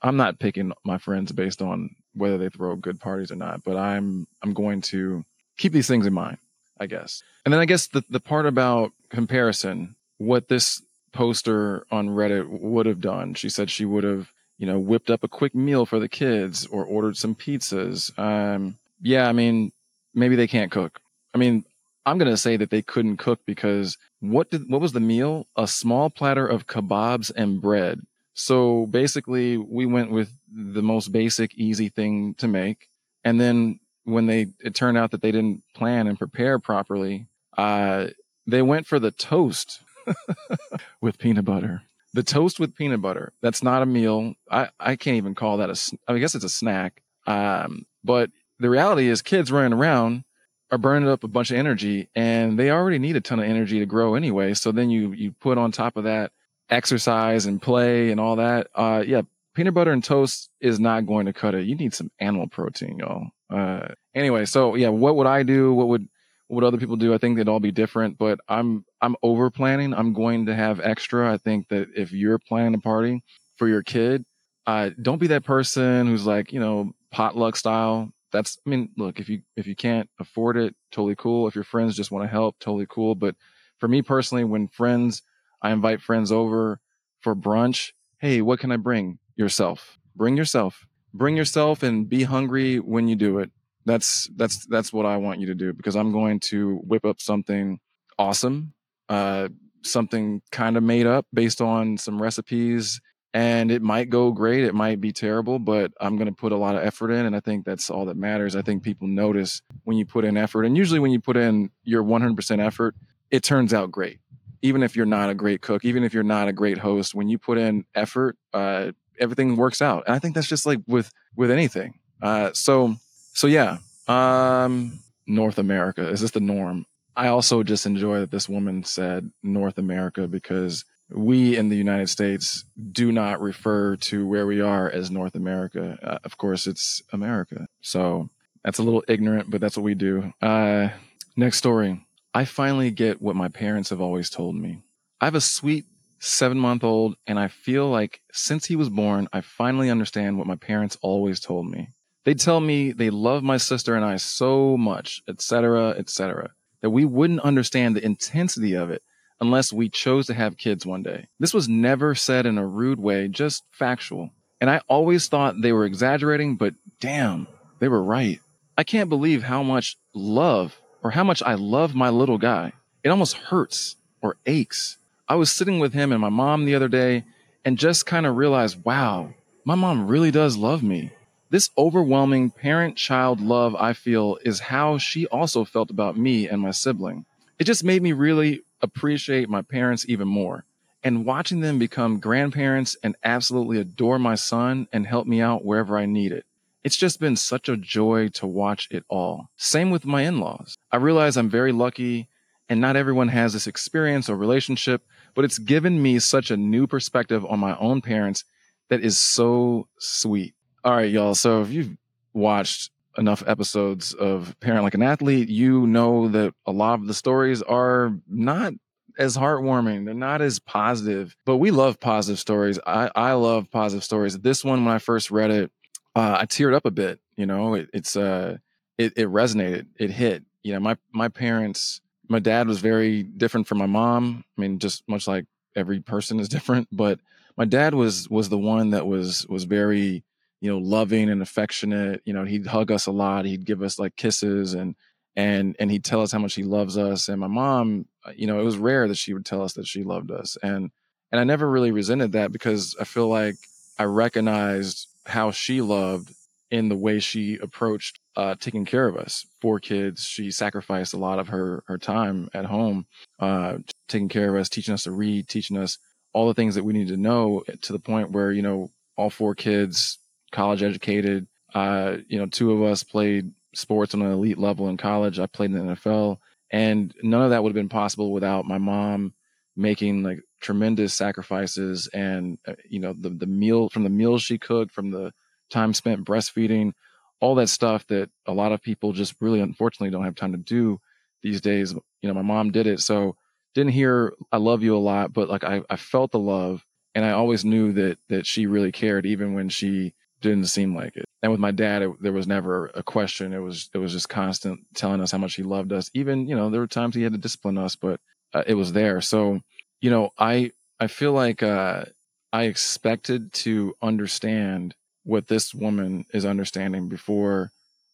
I'm 0.00 0.16
not 0.16 0.38
picking 0.38 0.72
my 0.84 0.98
friends 0.98 1.32
based 1.32 1.60
on 1.60 1.90
whether 2.14 2.38
they 2.38 2.48
throw 2.48 2.76
good 2.76 3.00
parties 3.00 3.30
or 3.30 3.36
not, 3.36 3.64
but 3.64 3.76
I'm 3.76 4.26
I'm 4.42 4.54
going 4.54 4.80
to 4.82 5.24
keep 5.56 5.72
these 5.72 5.88
things 5.88 6.06
in 6.06 6.12
mind, 6.12 6.38
I 6.78 6.86
guess. 6.86 7.22
And 7.44 7.52
then 7.52 7.60
I 7.60 7.64
guess 7.64 7.88
the, 7.88 8.02
the 8.08 8.20
part 8.20 8.46
about 8.46 8.92
comparison, 9.10 9.96
what 10.18 10.48
this 10.48 10.82
poster 11.12 11.86
on 11.90 12.08
Reddit 12.08 12.48
would 12.48 12.86
have 12.86 13.00
done, 13.00 13.34
she 13.34 13.48
said 13.48 13.70
she 13.70 13.84
would 13.84 14.04
have, 14.04 14.32
you 14.58 14.66
know, 14.66 14.78
whipped 14.78 15.10
up 15.10 15.24
a 15.24 15.28
quick 15.28 15.54
meal 15.54 15.86
for 15.86 15.98
the 15.98 16.08
kids 16.08 16.66
or 16.66 16.84
ordered 16.84 17.16
some 17.16 17.34
pizzas. 17.34 18.16
Um, 18.18 18.78
yeah, 19.00 19.28
I 19.28 19.32
mean, 19.32 19.72
maybe 20.14 20.36
they 20.36 20.46
can't 20.46 20.70
cook. 20.70 21.00
I 21.34 21.38
mean, 21.38 21.64
I'm 22.06 22.18
going 22.18 22.30
to 22.30 22.36
say 22.36 22.56
that 22.56 22.70
they 22.70 22.82
couldn't 22.82 23.18
cook 23.18 23.40
because 23.46 23.98
what 24.20 24.50
did 24.50 24.70
what 24.70 24.80
was 24.80 24.92
the 24.92 25.00
meal? 25.00 25.46
A 25.56 25.66
small 25.66 26.10
platter 26.10 26.46
of 26.46 26.66
kebabs 26.66 27.30
and 27.34 27.60
bread. 27.60 28.00
So 28.34 28.86
basically, 28.86 29.56
we 29.56 29.84
went 29.84 30.10
with 30.10 30.30
the 30.48 30.82
most 30.82 31.12
basic, 31.12 31.54
easy 31.56 31.88
thing 31.88 32.34
to 32.38 32.48
make, 32.48 32.88
and 33.24 33.40
then 33.40 33.80
when 34.04 34.26
they 34.26 34.46
it 34.60 34.74
turned 34.74 34.96
out 34.96 35.10
that 35.10 35.22
they 35.22 35.32
didn't 35.32 35.62
plan 35.74 36.06
and 36.06 36.18
prepare 36.18 36.58
properly, 36.58 37.26
uh, 37.56 38.08
they 38.46 38.62
went 38.62 38.86
for 38.86 38.98
the 38.98 39.10
toast 39.10 39.80
with 41.00 41.18
peanut 41.18 41.44
butter. 41.44 41.82
The 42.14 42.22
toast 42.22 42.58
with 42.58 42.74
peanut 42.74 43.02
butter. 43.02 43.32
That's 43.42 43.62
not 43.62 43.82
a 43.82 43.86
meal. 43.86 44.34
I, 44.50 44.70
I 44.80 44.96
can't 44.96 45.18
even 45.18 45.34
call 45.34 45.58
that 45.58 45.70
a. 45.70 45.96
I 46.10 46.18
guess 46.18 46.34
it's 46.34 46.44
a 46.44 46.48
snack. 46.48 47.02
Um, 47.26 47.84
but 48.02 48.30
the 48.58 48.70
reality 48.70 49.08
is, 49.08 49.20
kids 49.20 49.52
running 49.52 49.74
around 49.74 50.24
are 50.70 50.78
burning 50.78 51.08
up 51.08 51.24
a 51.24 51.28
bunch 51.28 51.50
of 51.50 51.56
energy 51.56 52.08
and 52.14 52.58
they 52.58 52.70
already 52.70 52.98
need 52.98 53.16
a 53.16 53.20
ton 53.20 53.38
of 53.38 53.46
energy 53.46 53.78
to 53.78 53.86
grow 53.86 54.14
anyway. 54.14 54.54
So 54.54 54.72
then 54.72 54.90
you, 54.90 55.12
you 55.12 55.32
put 55.32 55.58
on 55.58 55.72
top 55.72 55.96
of 55.96 56.04
that 56.04 56.32
exercise 56.68 57.46
and 57.46 57.60
play 57.60 58.10
and 58.10 58.20
all 58.20 58.36
that. 58.36 58.68
Uh, 58.74 59.02
yeah, 59.06 59.22
peanut 59.54 59.74
butter 59.74 59.92
and 59.92 60.04
toast 60.04 60.50
is 60.60 60.78
not 60.78 61.06
going 61.06 61.26
to 61.26 61.32
cut 61.32 61.54
it. 61.54 61.66
You 61.66 61.74
need 61.74 61.94
some 61.94 62.10
animal 62.20 62.48
protein, 62.48 62.98
y'all. 62.98 63.28
Uh, 63.50 63.88
anyway, 64.14 64.44
so 64.44 64.74
yeah, 64.74 64.90
what 64.90 65.16
would 65.16 65.26
I 65.26 65.42
do? 65.42 65.72
What 65.72 65.88
would, 65.88 66.08
what 66.48 66.64
other 66.64 66.78
people 66.78 66.96
do? 66.96 67.14
I 67.14 67.18
think 67.18 67.36
they'd 67.36 67.48
all 67.48 67.60
be 67.60 67.72
different, 67.72 68.18
but 68.18 68.38
I'm, 68.48 68.84
I'm 69.00 69.16
over 69.22 69.50
planning. 69.50 69.94
I'm 69.94 70.12
going 70.12 70.46
to 70.46 70.54
have 70.54 70.80
extra. 70.80 71.32
I 71.32 71.38
think 71.38 71.68
that 71.68 71.88
if 71.94 72.12
you're 72.12 72.38
planning 72.38 72.74
a 72.74 72.78
party 72.78 73.22
for 73.56 73.68
your 73.68 73.82
kid, 73.82 74.24
uh, 74.66 74.90
don't 75.00 75.18
be 75.18 75.28
that 75.28 75.44
person 75.44 76.06
who's 76.06 76.26
like, 76.26 76.52
you 76.52 76.60
know, 76.60 76.92
potluck 77.10 77.56
style 77.56 78.12
that's 78.32 78.58
i 78.66 78.70
mean 78.70 78.90
look 78.96 79.20
if 79.20 79.28
you 79.28 79.42
if 79.56 79.66
you 79.66 79.74
can't 79.74 80.08
afford 80.20 80.56
it 80.56 80.74
totally 80.90 81.16
cool. 81.16 81.46
If 81.48 81.54
your 81.54 81.64
friends 81.64 81.96
just 81.96 82.10
want 82.10 82.24
to 82.24 82.28
help 82.28 82.58
totally 82.58 82.86
cool. 82.88 83.14
But 83.14 83.36
for 83.78 83.88
me 83.88 84.02
personally 84.02 84.44
when 84.44 84.68
friends 84.68 85.22
i 85.62 85.70
invite 85.70 86.00
friends 86.00 86.32
over 86.32 86.80
for 87.20 87.34
brunch 87.34 87.92
hey 88.18 88.42
what 88.42 88.60
can 88.60 88.72
i 88.72 88.76
bring? 88.76 89.18
Yourself. 89.36 89.98
Bring 90.16 90.36
yourself. 90.36 90.86
Bring 91.14 91.36
yourself 91.36 91.82
and 91.82 92.08
be 92.08 92.24
hungry 92.24 92.80
when 92.80 93.06
you 93.08 93.16
do 93.16 93.38
it. 93.38 93.50
That's 93.84 94.28
that's 94.36 94.66
that's 94.66 94.92
what 94.92 95.06
i 95.06 95.16
want 95.16 95.40
you 95.40 95.46
to 95.46 95.54
do 95.54 95.72
because 95.72 95.96
i'm 95.96 96.12
going 96.12 96.40
to 96.40 96.76
whip 96.84 97.04
up 97.06 97.20
something 97.20 97.78
awesome 98.18 98.74
uh 99.08 99.48
something 99.84 100.42
kind 100.50 100.76
of 100.76 100.82
made 100.82 101.06
up 101.06 101.24
based 101.32 101.60
on 101.60 101.96
some 101.96 102.20
recipes 102.20 103.00
and 103.34 103.70
it 103.70 103.82
might 103.82 104.08
go 104.08 104.32
great 104.32 104.64
it 104.64 104.74
might 104.74 105.00
be 105.00 105.12
terrible 105.12 105.58
but 105.58 105.92
i'm 106.00 106.16
going 106.16 106.28
to 106.28 106.34
put 106.34 106.52
a 106.52 106.56
lot 106.56 106.74
of 106.74 106.82
effort 106.82 107.10
in 107.10 107.26
and 107.26 107.36
i 107.36 107.40
think 107.40 107.64
that's 107.64 107.90
all 107.90 108.06
that 108.06 108.16
matters. 108.16 108.56
I 108.56 108.62
think 108.62 108.82
people 108.82 109.06
notice 109.06 109.60
when 109.84 109.96
you 109.96 110.06
put 110.06 110.24
in 110.24 110.36
effort 110.36 110.64
and 110.64 110.76
usually 110.76 111.00
when 111.00 111.10
you 111.10 111.20
put 111.20 111.36
in 111.36 111.70
your 111.84 112.02
100% 112.02 112.64
effort 112.64 112.94
it 113.30 113.42
turns 113.42 113.74
out 113.74 113.90
great. 113.90 114.20
Even 114.62 114.82
if 114.82 114.96
you're 114.96 115.06
not 115.06 115.28
a 115.30 115.34
great 115.34 115.60
cook 115.60 115.84
even 115.84 116.02
if 116.02 116.14
you're 116.14 116.22
not 116.22 116.48
a 116.48 116.52
great 116.52 116.78
host 116.78 117.14
when 117.14 117.28
you 117.28 117.38
put 117.38 117.58
in 117.58 117.84
effort 117.94 118.36
uh, 118.54 118.92
everything 119.20 119.56
works 119.56 119.82
out. 119.82 120.04
And 120.06 120.14
i 120.14 120.18
think 120.18 120.34
that's 120.34 120.48
just 120.48 120.66
like 120.66 120.80
with 120.86 121.10
with 121.36 121.50
anything. 121.50 121.98
Uh, 122.22 122.50
so 122.54 122.96
so 123.34 123.46
yeah 123.46 123.78
um 124.08 124.98
north 125.26 125.58
america 125.58 126.08
is 126.08 126.20
this 126.20 126.30
the 126.30 126.40
norm? 126.40 126.86
I 127.14 127.28
also 127.28 127.62
just 127.64 127.84
enjoy 127.84 128.20
that 128.20 128.30
this 128.30 128.48
woman 128.48 128.84
said 128.84 129.30
north 129.42 129.76
america 129.76 130.26
because 130.26 130.84
we 131.10 131.56
in 131.56 131.68
the 131.68 131.76
United 131.76 132.08
States 132.08 132.64
do 132.92 133.12
not 133.12 133.40
refer 133.40 133.96
to 133.96 134.26
where 134.26 134.46
we 134.46 134.60
are 134.60 134.90
as 134.90 135.10
North 135.10 135.34
America. 135.34 135.98
Uh, 136.02 136.18
of 136.24 136.36
course, 136.36 136.66
it's 136.66 137.02
America. 137.12 137.66
So 137.80 138.30
that's 138.64 138.78
a 138.78 138.82
little 138.82 139.04
ignorant, 139.08 139.50
but 139.50 139.60
that's 139.60 139.76
what 139.76 139.84
we 139.84 139.94
do. 139.94 140.32
Uh, 140.42 140.88
next 141.36 141.58
story. 141.58 142.04
I 142.34 142.44
finally 142.44 142.90
get 142.90 143.22
what 143.22 143.36
my 143.36 143.48
parents 143.48 143.90
have 143.90 144.00
always 144.00 144.28
told 144.28 144.54
me. 144.54 144.82
I 145.20 145.24
have 145.24 145.34
a 145.34 145.40
sweet 145.40 145.86
seven 146.20 146.58
month 146.58 146.84
old, 146.84 147.16
and 147.26 147.38
I 147.38 147.48
feel 147.48 147.88
like 147.88 148.20
since 148.32 148.66
he 148.66 148.76
was 148.76 148.90
born, 148.90 149.28
I 149.32 149.40
finally 149.40 149.90
understand 149.90 150.36
what 150.36 150.46
my 150.46 150.56
parents 150.56 150.98
always 151.00 151.40
told 151.40 151.70
me. 151.70 151.88
They 152.24 152.34
tell 152.34 152.60
me 152.60 152.92
they 152.92 153.10
love 153.10 153.42
my 153.42 153.56
sister 153.56 153.94
and 153.94 154.04
I 154.04 154.16
so 154.16 154.76
much, 154.76 155.22
etc., 155.28 155.90
etc., 155.90 156.50
that 156.82 156.90
we 156.90 157.04
wouldn't 157.04 157.40
understand 157.40 157.96
the 157.96 158.04
intensity 158.04 158.74
of 158.74 158.90
it 158.90 159.02
unless 159.40 159.72
we 159.72 159.88
chose 159.88 160.26
to 160.26 160.34
have 160.34 160.56
kids 160.56 160.84
one 160.84 161.02
day. 161.02 161.28
This 161.38 161.54
was 161.54 161.68
never 161.68 162.14
said 162.14 162.46
in 162.46 162.58
a 162.58 162.66
rude 162.66 162.98
way, 162.98 163.28
just 163.28 163.64
factual. 163.70 164.30
And 164.60 164.68
I 164.68 164.80
always 164.88 165.28
thought 165.28 165.60
they 165.60 165.72
were 165.72 165.84
exaggerating, 165.84 166.56
but 166.56 166.74
damn, 167.00 167.46
they 167.78 167.88
were 167.88 168.02
right. 168.02 168.40
I 168.76 168.84
can't 168.84 169.08
believe 169.08 169.42
how 169.44 169.62
much 169.62 169.96
love 170.14 170.80
or 171.02 171.12
how 171.12 171.24
much 171.24 171.42
I 171.42 171.54
love 171.54 171.94
my 171.94 172.10
little 172.10 172.38
guy. 172.38 172.72
It 173.04 173.10
almost 173.10 173.36
hurts 173.36 173.96
or 174.20 174.36
aches. 174.46 174.98
I 175.28 175.36
was 175.36 175.50
sitting 175.50 175.78
with 175.78 175.92
him 175.92 176.10
and 176.10 176.20
my 176.20 176.28
mom 176.28 176.64
the 176.64 176.74
other 176.74 176.88
day 176.88 177.24
and 177.64 177.78
just 177.78 178.06
kind 178.06 178.26
of 178.26 178.36
realized, 178.36 178.84
wow, 178.84 179.34
my 179.64 179.74
mom 179.74 180.08
really 180.08 180.30
does 180.30 180.56
love 180.56 180.82
me. 180.82 181.12
This 181.50 181.70
overwhelming 181.78 182.50
parent 182.50 182.96
child 182.96 183.40
love 183.40 183.74
I 183.74 183.92
feel 183.92 184.38
is 184.44 184.60
how 184.60 184.98
she 184.98 185.26
also 185.28 185.64
felt 185.64 185.90
about 185.90 186.18
me 186.18 186.48
and 186.48 186.60
my 186.60 186.72
sibling. 186.72 187.24
It 187.58 187.64
just 187.64 187.84
made 187.84 188.02
me 188.02 188.12
really 188.12 188.62
appreciate 188.80 189.48
my 189.48 189.62
parents 189.62 190.08
even 190.08 190.28
more. 190.28 190.64
And 191.02 191.24
watching 191.24 191.60
them 191.60 191.78
become 191.78 192.20
grandparents 192.20 192.96
and 193.02 193.16
absolutely 193.24 193.78
adore 193.78 194.18
my 194.18 194.34
son 194.34 194.88
and 194.92 195.06
help 195.06 195.26
me 195.26 195.40
out 195.40 195.64
wherever 195.64 195.96
I 195.96 196.06
need 196.06 196.32
it. 196.32 196.44
It's 196.84 196.96
just 196.96 197.20
been 197.20 197.36
such 197.36 197.68
a 197.68 197.76
joy 197.76 198.28
to 198.28 198.46
watch 198.46 198.88
it 198.90 199.04
all. 199.08 199.50
Same 199.56 199.90
with 199.90 200.06
my 200.06 200.22
in 200.22 200.40
laws. 200.40 200.76
I 200.92 200.96
realize 200.96 201.36
I'm 201.36 201.50
very 201.50 201.72
lucky 201.72 202.28
and 202.68 202.80
not 202.80 202.96
everyone 202.96 203.28
has 203.28 203.52
this 203.52 203.66
experience 203.66 204.28
or 204.28 204.36
relationship, 204.36 205.02
but 205.34 205.44
it's 205.44 205.58
given 205.58 206.00
me 206.00 206.18
such 206.18 206.50
a 206.50 206.56
new 206.56 206.86
perspective 206.86 207.44
on 207.46 207.58
my 207.58 207.76
own 207.78 208.00
parents 208.00 208.44
that 208.88 209.02
is 209.02 209.18
so 209.18 209.88
sweet. 209.98 210.54
All 210.84 210.94
right, 210.94 211.10
y'all. 211.10 211.34
So 211.34 211.62
if 211.62 211.70
you've 211.70 211.96
watched 212.32 212.90
enough 213.18 213.42
episodes 213.46 214.14
of 214.14 214.54
Parent 214.60 214.84
Like 214.84 214.94
an 214.94 215.02
Athlete, 215.02 215.48
you 215.48 215.86
know 215.86 216.28
that 216.28 216.54
a 216.66 216.72
lot 216.72 217.00
of 217.00 217.06
the 217.06 217.14
stories 217.14 217.62
are 217.62 218.12
not 218.28 218.72
as 219.18 219.36
heartwarming. 219.36 220.04
They're 220.04 220.14
not 220.14 220.40
as 220.40 220.60
positive, 220.60 221.36
but 221.44 221.56
we 221.56 221.70
love 221.70 221.98
positive 221.98 222.38
stories. 222.38 222.78
I, 222.86 223.10
I 223.14 223.32
love 223.32 223.70
positive 223.70 224.04
stories. 224.04 224.38
This 224.38 224.64
one, 224.64 224.84
when 224.84 224.94
I 224.94 224.98
first 224.98 225.30
read 225.30 225.50
it, 225.50 225.72
uh, 226.14 226.38
I 226.40 226.46
teared 226.46 226.74
up 226.74 226.86
a 226.86 226.90
bit. 226.90 227.20
You 227.36 227.46
know, 227.46 227.74
it, 227.74 227.90
it's 227.92 228.16
uh, 228.16 228.58
it, 228.96 229.12
it 229.16 229.28
resonated. 229.28 229.86
It 229.98 230.10
hit. 230.10 230.44
You 230.62 230.74
know, 230.74 230.80
my 230.80 230.96
my 231.12 231.28
parents. 231.28 232.00
My 232.30 232.38
dad 232.38 232.68
was 232.68 232.80
very 232.80 233.22
different 233.22 233.66
from 233.66 233.78
my 233.78 233.86
mom. 233.86 234.44
I 234.56 234.60
mean, 234.60 234.78
just 234.78 235.02
much 235.08 235.26
like 235.26 235.46
every 235.74 236.00
person 236.00 236.38
is 236.40 236.48
different, 236.56 236.88
but 236.92 237.20
my 237.56 237.64
dad 237.64 237.94
was 237.94 238.28
was 238.28 238.48
the 238.48 238.58
one 238.58 238.90
that 238.90 239.06
was 239.06 239.46
was 239.48 239.64
very 239.64 240.24
you 240.60 240.70
know, 240.70 240.78
loving 240.78 241.28
and 241.30 241.42
affectionate. 241.42 242.22
You 242.24 242.32
know, 242.32 242.44
he'd 242.44 242.66
hug 242.66 242.90
us 242.90 243.06
a 243.06 243.12
lot. 243.12 243.44
He'd 243.44 243.64
give 243.64 243.82
us 243.82 243.98
like 243.98 244.16
kisses 244.16 244.74
and 244.74 244.94
and 245.36 245.76
and 245.78 245.90
he'd 245.90 246.04
tell 246.04 246.22
us 246.22 246.32
how 246.32 246.38
much 246.38 246.54
he 246.54 246.64
loves 246.64 246.98
us. 246.98 247.28
And 247.28 247.40
my 247.40 247.46
mom, 247.46 248.06
uh, 248.24 248.32
you 248.36 248.46
know, 248.46 248.60
it 248.60 248.64
was 248.64 248.76
rare 248.76 249.06
that 249.08 249.16
she 249.16 249.34
would 249.34 249.46
tell 249.46 249.62
us 249.62 249.74
that 249.74 249.86
she 249.86 250.02
loved 250.02 250.30
us. 250.30 250.56
And 250.62 250.90
and 251.30 251.40
I 251.40 251.44
never 251.44 251.68
really 251.70 251.92
resented 251.92 252.32
that 252.32 252.52
because 252.52 252.96
I 253.00 253.04
feel 253.04 253.28
like 253.28 253.56
I 253.98 254.04
recognized 254.04 255.08
how 255.26 255.50
she 255.50 255.80
loved 255.80 256.34
in 256.70 256.88
the 256.88 256.96
way 256.96 257.18
she 257.18 257.56
approached 257.56 258.18
uh, 258.36 258.54
taking 258.58 258.84
care 258.84 259.08
of 259.08 259.16
us. 259.16 259.46
Four 259.60 259.80
kids, 259.80 260.24
she 260.24 260.50
sacrificed 260.50 261.14
a 261.14 261.18
lot 261.18 261.38
of 261.38 261.48
her 261.48 261.84
her 261.86 261.98
time 261.98 262.48
at 262.52 262.64
home, 262.66 263.06
uh, 263.38 263.78
taking 264.08 264.28
care 264.28 264.54
of 264.54 264.60
us, 264.60 264.68
teaching 264.68 264.94
us 264.94 265.04
to 265.04 265.12
read, 265.12 265.48
teaching 265.48 265.78
us 265.78 265.98
all 266.32 266.48
the 266.48 266.54
things 266.54 266.74
that 266.74 266.84
we 266.84 266.92
need 266.92 267.08
to 267.08 267.16
know 267.16 267.62
to 267.82 267.92
the 267.92 267.98
point 267.98 268.32
where 268.32 268.52
you 268.52 268.62
know 268.62 268.90
all 269.16 269.30
four 269.30 269.54
kids 269.54 270.18
college 270.52 270.82
educated. 270.82 271.46
Uh, 271.74 272.18
you 272.28 272.38
know, 272.38 272.46
two 272.46 272.72
of 272.72 272.82
us 272.82 273.02
played 273.02 273.52
sports 273.74 274.14
on 274.14 274.22
an 274.22 274.32
elite 274.32 274.58
level 274.58 274.88
in 274.88 274.96
college. 274.96 275.38
I 275.38 275.46
played 275.46 275.70
in 275.70 275.86
the 275.86 275.94
NFL, 275.94 276.38
and 276.70 277.14
none 277.22 277.42
of 277.42 277.50
that 277.50 277.62
would 277.62 277.70
have 277.70 277.74
been 277.74 277.88
possible 277.88 278.32
without 278.32 278.64
my 278.64 278.78
mom 278.78 279.34
making 279.76 280.24
like 280.24 280.40
tremendous 280.60 281.14
sacrifices 281.14 282.08
and 282.12 282.58
uh, 282.66 282.74
you 282.88 282.98
know 282.98 283.14
the 283.16 283.30
the 283.30 283.46
meal 283.46 283.88
from 283.88 284.02
the 284.02 284.10
meals 284.10 284.42
she 284.42 284.58
cooked, 284.58 284.92
from 284.92 285.10
the 285.10 285.32
time 285.70 285.94
spent 285.94 286.24
breastfeeding, 286.24 286.92
all 287.40 287.54
that 287.54 287.68
stuff 287.68 288.06
that 288.08 288.30
a 288.46 288.52
lot 288.52 288.72
of 288.72 288.82
people 288.82 289.12
just 289.12 289.34
really 289.40 289.60
unfortunately 289.60 290.10
don't 290.10 290.24
have 290.24 290.34
time 290.34 290.52
to 290.52 290.58
do 290.58 291.00
these 291.42 291.60
days. 291.60 291.92
You 291.92 292.28
know, 292.28 292.34
my 292.34 292.42
mom 292.42 292.72
did 292.72 292.86
it, 292.86 293.00
so 293.00 293.36
didn't 293.74 293.92
hear 293.92 294.34
"I 294.50 294.56
love 294.56 294.82
you" 294.82 294.96
a 294.96 294.98
lot, 294.98 295.32
but 295.32 295.48
like 295.48 295.64
I, 295.64 295.82
I 295.88 295.96
felt 295.96 296.32
the 296.32 296.38
love, 296.38 296.84
and 297.14 297.24
I 297.24 297.30
always 297.32 297.64
knew 297.64 297.92
that 297.92 298.18
that 298.28 298.46
she 298.46 298.66
really 298.66 298.92
cared, 298.92 299.26
even 299.26 299.54
when 299.54 299.68
she 299.68 300.14
didn't 300.40 300.66
seem 300.66 300.94
like 300.94 301.16
it. 301.16 301.24
and 301.42 301.52
with 301.52 301.60
my 301.60 301.70
dad, 301.70 302.02
it, 302.02 302.22
there 302.22 302.32
was 302.32 302.46
never 302.46 302.86
a 302.94 303.02
question. 303.02 303.52
It 303.52 303.58
was 303.58 303.90
it 303.94 303.98
was 303.98 304.12
just 304.12 304.28
constant 304.28 304.80
telling 304.94 305.20
us 305.20 305.32
how 305.32 305.38
much 305.38 305.54
he 305.54 305.62
loved 305.62 305.92
us. 305.92 306.10
Even 306.14 306.46
you 306.46 306.56
know 306.56 306.70
there 306.70 306.80
were 306.80 306.86
times 306.86 307.14
he 307.14 307.22
had 307.22 307.32
to 307.32 307.38
discipline 307.38 307.78
us, 307.78 307.96
but 307.96 308.20
uh, 308.54 308.64
it 308.66 308.74
was 308.74 308.92
there. 308.92 309.20
So 309.20 309.60
you 310.00 310.10
know 310.10 310.30
I 310.38 310.72
I 311.00 311.06
feel 311.06 311.32
like 311.32 311.62
uh, 311.62 312.04
I 312.52 312.64
expected 312.64 313.52
to 313.54 313.94
understand 314.02 314.94
what 315.24 315.48
this 315.48 315.74
woman 315.74 316.24
is 316.32 316.44
understanding 316.44 317.08
before 317.08 317.70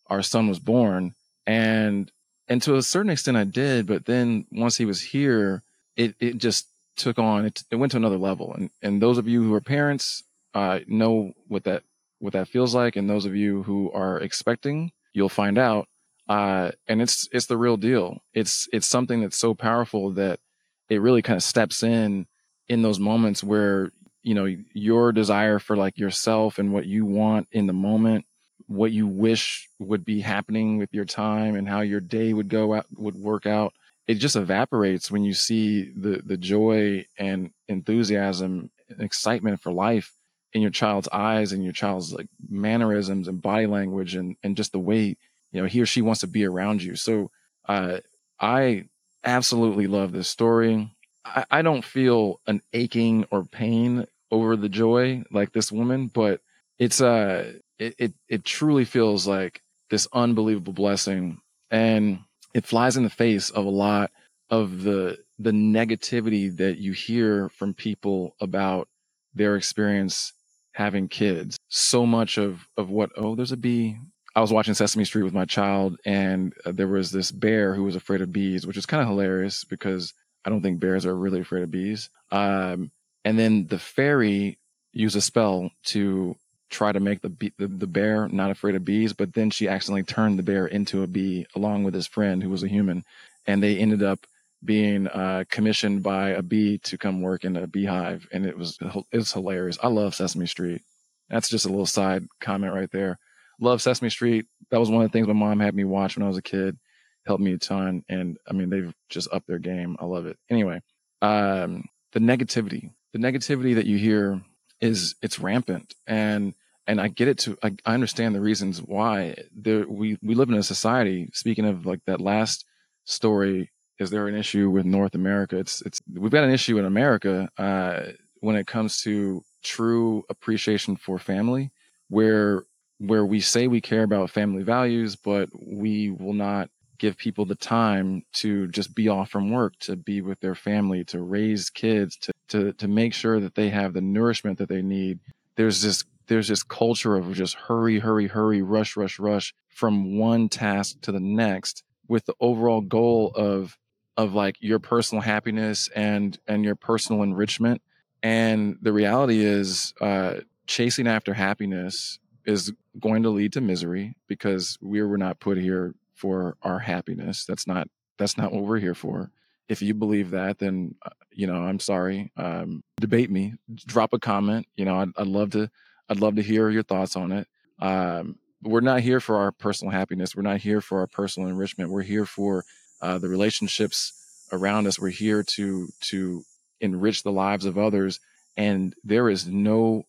our 0.09 0.23
son 0.23 0.49
was 0.49 0.59
born, 0.59 1.15
and 1.47 2.11
and 2.49 2.61
to 2.63 2.77
a 2.77 2.83
certain 2.83 3.11
extent 3.11 3.37
I 3.37 3.45
did. 3.45 3.87
But 3.87 4.07
then 4.07 4.47
once 4.53 4.77
he 4.77 4.85
was 4.85 5.01
here, 5.01 5.63
it 5.97 6.15
it 6.21 6.39
just 6.39 6.67
took 6.97 7.19
on 7.19 7.45
it. 7.45 7.65
It 7.71 7.77
went 7.77 7.93
to 7.93 7.99
another 7.99 8.19
level. 8.19 8.53
And 8.55 8.71
and 8.83 9.01
those 9.01 9.19
of 9.19 9.29
you 9.29 9.43
who 9.43 9.55
are 9.55 9.61
parents 9.61 10.25
uh, 10.55 10.81
know 10.87 11.33
what 11.49 11.65
that 11.65 11.83
what 12.25 12.33
that 12.33 12.49
feels 12.49 12.75
like, 12.75 12.97
and 12.97 13.09
those 13.09 13.27
of 13.27 13.37
you 13.37 13.63
who 13.65 13.93
are 13.93 14.19
expecting, 14.19 14.93
you'll 15.13 15.29
find 15.29 15.59
out. 15.59 15.87
Uh, 16.27 16.71
and 16.89 17.03
it's 17.03 17.29
it's 17.33 17.47
the 17.47 17.59
real 17.59 17.77
deal. 17.77 18.19
It's 18.33 18.67
it's 18.73 18.87
something 18.87 19.21
that's 19.21 19.37
so 19.37 19.53
powerful 19.53 20.11
that 20.13 20.41
it 20.89 21.03
really 21.03 21.21
kind 21.21 21.37
of 21.37 21.43
steps 21.43 21.83
in 21.83 22.27
in 22.67 22.81
those 22.81 22.99
moments 22.99 23.45
where 23.45 23.91
you 24.23 24.35
know 24.35 24.47
your 24.73 25.13
desire 25.13 25.59
for 25.59 25.77
like 25.77 25.99
yourself 25.99 26.59
and 26.59 26.73
what 26.73 26.87
you 26.87 27.05
want 27.05 27.47
in 27.53 27.67
the 27.67 27.75
moment 27.75 28.25
what 28.67 28.93
you 28.93 29.07
wish 29.07 29.69
would 29.79 30.07
be 30.07 30.23
happening 30.23 30.79
with 30.79 30.89
your 30.95 31.05
time 31.05 31.55
and 31.55 31.69
how 31.69 31.81
your 31.81 32.01
day 32.01 32.33
would 32.33 32.49
go 32.49 32.73
out 32.73 32.87
would 32.97 33.15
work 33.15 33.45
out 33.45 33.75
it 34.07 34.15
just 34.15 34.37
evaporates 34.37 35.11
when 35.11 35.25
you 35.25 35.35
see 35.35 35.93
the 35.95 36.23
the 36.25 36.39
joy 36.39 37.05
and 37.19 37.51
enthusiasm 37.69 38.71
and 38.89 39.03
excitement 39.03 39.61
for 39.61 39.71
life 39.71 40.11
in 40.55 40.63
your 40.63 40.71
child's 40.71 41.09
eyes 41.13 41.53
and 41.53 41.65
your 41.65 41.73
child's 41.73 42.13
like 42.13 42.29
mannerisms 42.49 43.29
and 43.29 43.43
body 43.43 43.67
language 43.67 44.15
and 44.15 44.37
and 44.43 44.57
just 44.57 44.73
the 44.73 44.79
way 44.79 45.17
you 45.53 45.61
know 45.61 45.67
he 45.67 45.81
or 45.81 45.87
she 45.87 46.03
wants 46.03 46.21
to 46.21 46.27
be 46.27 46.45
around 46.45 46.83
you. 46.83 46.97
So 46.97 47.31
uh, 47.69 47.99
i 48.41 48.85
absolutely 49.25 49.87
love 49.87 50.13
this 50.13 50.29
story. 50.29 50.91
I, 51.25 51.45
I 51.51 51.63
don't 51.63 51.85
feel 51.85 52.41
an 52.47 52.61
aching 52.73 53.27
or 53.31 53.45
pain 53.45 54.07
over 54.31 54.57
the 54.57 54.69
joy 54.69 55.23
like 55.31 55.53
this 55.53 55.71
woman 55.71 56.09
but 56.09 56.41
it's 56.79 57.01
uh 57.01 57.53
it, 57.79 57.95
it 57.99 58.13
it 58.29 58.45
truly 58.45 58.85
feels 58.85 59.27
like 59.27 59.63
this 59.91 60.09
unbelievable 60.13 60.73
blessing. 60.73 61.41
And 61.71 62.21
it 62.55 62.67
flies 62.67 62.97
in 62.97 63.05
the 63.05 63.11
face 63.11 63.51
of 63.51 63.65
a 63.65 63.71
lot 63.71 64.11
of 64.51 64.83
the 64.83 65.19
the 65.39 65.51
negativity 65.51 66.55
that 66.57 66.79
you 66.79 66.93
hear 66.93 67.49
from 67.49 67.75
people 67.75 68.37
about 68.41 68.89
their 69.35 69.57
experience 69.57 70.33
having 70.75 71.09
kids. 71.09 71.57
So 71.69 72.05
much 72.05 72.37
of 72.37 72.69
of 72.77 72.91
what 72.91 73.11
oh 73.17 73.35
there's 73.35 73.53
a 73.53 73.57
bee. 73.57 73.97
I 74.37 74.41
was 74.41 74.53
watching 74.53 74.75
Sesame 74.75 75.05
Street 75.05 75.23
with 75.23 75.33
my 75.33 75.45
child, 75.45 75.97
and 76.05 76.53
uh, 76.67 76.73
there 76.73 76.89
was 76.89 77.13
this 77.13 77.31
bear 77.31 77.75
who 77.75 77.85
was 77.85 77.95
afraid 77.95 78.21
of 78.21 78.33
bees, 78.33 78.67
which 78.67 78.77
is 78.77 78.85
kind 78.85 79.01
of 79.01 79.09
hilarious 79.09 79.65
because 79.65 80.13
I 80.45 80.51
don't 80.51 80.61
think 80.61 80.81
bears 80.81 81.07
are 81.07 81.17
really 81.17 81.41
afraid 81.41 81.63
of 81.63 81.71
bees. 81.71 82.11
Um, 82.33 82.91
and 83.25 83.39
then 83.39 83.69
the 83.69 83.79
fairy 83.79 84.59
used 84.93 85.17
a 85.17 85.21
spell 85.21 85.71
to 85.85 86.37
try 86.69 86.91
to 86.91 86.99
make 86.99 87.23
the, 87.23 87.29
bee, 87.29 87.53
the 87.59 87.69
the 87.69 87.87
bear 87.87 88.29
not 88.29 88.51
afraid 88.51 88.75
of 88.75 88.85
bees, 88.85 89.13
but 89.13 89.35
then 89.35 89.51
she 89.51 89.69
accidentally 89.69 90.03
turned 90.03 90.39
the 90.39 90.43
bear 90.43 90.67
into 90.67 91.03
a 91.03 91.07
bee 91.07 91.47
along 91.55 91.85
with 91.85 91.95
his 91.95 92.09
friend 92.09 92.43
who 92.43 92.51
was 92.51 92.65
a 92.65 92.69
human, 92.69 93.05
and 93.47 93.63
they 93.63 93.79
ended 93.79 94.03
up 94.03 94.27
being 94.65 95.09
uh, 95.09 95.45
commissioned 95.51 96.03
by 96.03 96.31
a 96.31 96.43
bee 96.43 96.79
to 96.79 96.99
come 96.99 97.21
work 97.21 97.45
in 97.45 97.57
a 97.57 97.67
beehive, 97.67 98.27
and 98.33 98.47
it 98.47 98.57
was 98.57 98.79
it 98.81 99.17
was 99.17 99.33
hilarious. 99.33 99.79
I 99.83 99.89
love 99.89 100.15
Sesame 100.15 100.47
Street. 100.47 100.83
That's 101.29 101.49
just 101.49 101.67
a 101.67 101.69
little 101.69 101.87
side 101.87 102.27
comment 102.41 102.75
right 102.75 102.91
there. 102.91 103.19
Love 103.61 103.83
Sesame 103.83 104.11
Street. 104.11 104.47
That 104.71 104.81
was 104.81 104.91
one 104.91 105.05
of 105.05 105.11
the 105.11 105.13
things 105.13 105.27
my 105.27 105.33
mom 105.33 105.61
had 105.61 105.75
me 105.75 105.85
watch 105.85 106.17
when 106.17 106.25
I 106.25 106.29
was 106.29 106.39
a 106.39 106.43
kid. 106.43 106.79
Helped 107.27 107.43
me 107.43 107.53
a 107.53 107.59
ton, 107.59 108.05
and 108.09 108.37
I 108.49 108.53
mean 108.53 108.71
they've 108.71 108.93
just 109.09 109.29
upped 109.33 109.47
their 109.47 109.59
game. 109.59 109.97
I 109.99 110.05
love 110.05 110.27
it. 110.27 110.39
Anyway, 110.51 110.81
um, 111.23 111.85
the 112.13 112.21
negativity, 112.21 112.91
the 113.13 113.19
negativity 113.19 113.75
that 113.77 113.87
you 113.87 113.97
hear 113.97 114.43
is 114.81 115.15
it's 115.23 115.39
rampant, 115.39 115.95
and 116.07 116.55
and 116.87 117.01
I 117.01 117.09
get 117.09 117.29
it 117.29 117.39
to 117.41 117.57
I, 117.63 117.77
I 117.87 117.95
understand 117.95 118.35
the 118.35 118.41
reasons 118.41 118.83
why. 118.83 119.37
There 119.55 119.87
we 119.89 120.19
we 120.23 120.35
live 120.35 120.49
in 120.49 120.55
a 120.55 120.63
society. 120.63 121.31
Speaking 121.33 121.65
of 121.65 121.87
like 121.87 122.01
that 122.07 122.21
last 122.21 122.65
story 123.05 123.71
is 123.99 124.11
there 124.11 124.27
an 124.27 124.35
issue 124.35 124.71
with 124.71 124.85
North 124.85 125.15
America? 125.15 125.59
It's 125.59 125.83
it's 125.83 126.01
we've 126.13 126.33
got 126.33 126.45
an 126.45 126.51
issue 126.51 126.79
in 126.79 126.85
America 126.85 127.49
uh, 127.59 128.13
when 128.41 128.57
it 128.57 128.67
comes 128.67 129.03
to 129.03 129.43
true 129.63 130.25
appreciation 130.29 130.97
for 130.97 131.19
family, 131.19 131.71
where 132.09 132.65
where 132.99 133.25
we 133.25 133.41
say 133.41 133.67
we 133.67 133.81
care 133.81 134.03
about 134.03 134.31
family 134.31 134.63
values, 134.63 135.17
but 135.17 135.49
we 135.61 136.11
will 136.11 136.33
not 136.33 136.71
give 136.99 137.17
people 137.17 137.45
the 137.45 137.57
time 137.57 138.23
to 138.33 138.69
just 138.69 138.95
be 138.95 139.09
off 139.09 139.31
from 139.31 139.51
work, 139.51 139.75
to 139.81 139.97
be 139.97 140.21
with 140.21 140.41
their 140.41 140.55
family, 140.55 141.05
to 141.05 141.21
raise 141.21 141.71
kids, 141.71 142.17
to 142.17 142.33
to 142.49 142.73
to 142.75 142.89
make 142.89 143.15
sure 143.15 143.41
that 143.41 143.55
they 143.55 143.69
have 143.71 143.93
the 143.93 144.01
nourishment 144.01 144.59
that 144.59 144.69
they 144.69 144.83
need. 144.83 145.21
There's 145.57 145.83
this 145.83 146.05
there's 146.27 146.49
this 146.49 146.63
culture 146.63 147.17
of 147.17 147.33
just 147.35 147.55
hurry, 147.55 147.99
hurry, 147.99 148.27
hurry, 148.27 148.63
rush, 148.63 148.97
rush, 148.97 149.19
rush 149.19 149.55
from 149.69 150.19
one 150.19 150.49
task 150.49 151.01
to 151.03 151.13
the 151.13 151.21
next 151.21 151.83
with 152.09 152.25
the 152.27 152.35
overall 152.41 152.81
goal 152.81 153.33
of 153.35 153.77
of 154.17 154.35
like 154.35 154.57
your 154.61 154.79
personal 154.79 155.23
happiness 155.23 155.89
and 155.95 156.39
and 156.47 156.65
your 156.65 156.77
personal 156.77 157.23
enrichment. 157.23 157.83
And 158.23 158.79
the 158.81 158.93
reality 158.93 159.45
is 159.45 159.95
uh 160.01 160.41
chasing 160.67 161.07
after 161.07 161.35
happiness 161.35 162.19
is 162.47 162.73
going 163.01 163.23
to 163.23 163.31
lead 163.31 163.53
to 163.55 163.61
misery 163.61 164.17
because 164.29 164.79
we 164.81 165.03
were 165.03 165.19
not 165.19 165.41
put 165.41 165.59
here 165.59 165.95
for 166.15 166.57
our 166.63 166.79
happiness. 166.79 167.45
That's 167.45 167.67
not 167.67 167.89
that's 168.19 168.39
not 168.39 168.53
what 168.53 168.65
we're 168.65 168.79
here 168.79 168.95
for. 168.95 169.31
If 169.69 169.83
you 169.83 169.95
believe 169.95 170.31
that 170.31 170.59
then 170.59 170.95
uh, 171.05 171.11
you 171.33 171.47
know 171.47 171.57
i'm 171.65 171.81
sorry. 171.81 172.31
Um 172.37 172.83
debate 173.01 173.31
me. 173.31 173.55
Drop 173.75 174.13
a 174.13 174.19
comment. 174.19 174.67
You 174.77 174.85
know 174.85 175.01
I'd, 175.01 175.11
I'd 175.17 175.27
love 175.27 175.51
to 175.51 175.71
i'd 176.09 176.21
love 176.21 176.37
to 176.37 176.43
hear 176.43 176.71
your 176.71 176.85
thoughts 176.85 177.17
on 177.17 177.33
it. 177.33 177.49
Um 177.81 178.37
we're 178.63 178.81
not 178.81 179.01
here 179.01 179.21
for 179.21 179.37
our 179.37 179.53
personal 179.53 179.93
happiness. 179.93 180.35
We're 180.35 180.43
not 180.43 180.59
here 180.59 180.81
for 180.81 181.01
our 181.01 181.07
personal 181.07 181.49
enrichment. 181.51 181.91
We're 181.91 182.03
here 182.03 182.25
for 182.25 182.65
uh, 183.05 183.19
the 183.19 183.29
relationships 183.29 184.47
around 184.51 184.87
us. 184.87 184.99
We're 184.99 185.11
here 185.11 185.43
to 185.57 185.89
to 186.11 186.43
enrich 186.81 187.23
the 187.23 187.33
lives 187.33 187.67
of 187.67 187.79
others, 187.79 188.19
and 188.57 188.95
there 189.05 189.29
is 189.29 189.47
no 189.47 190.05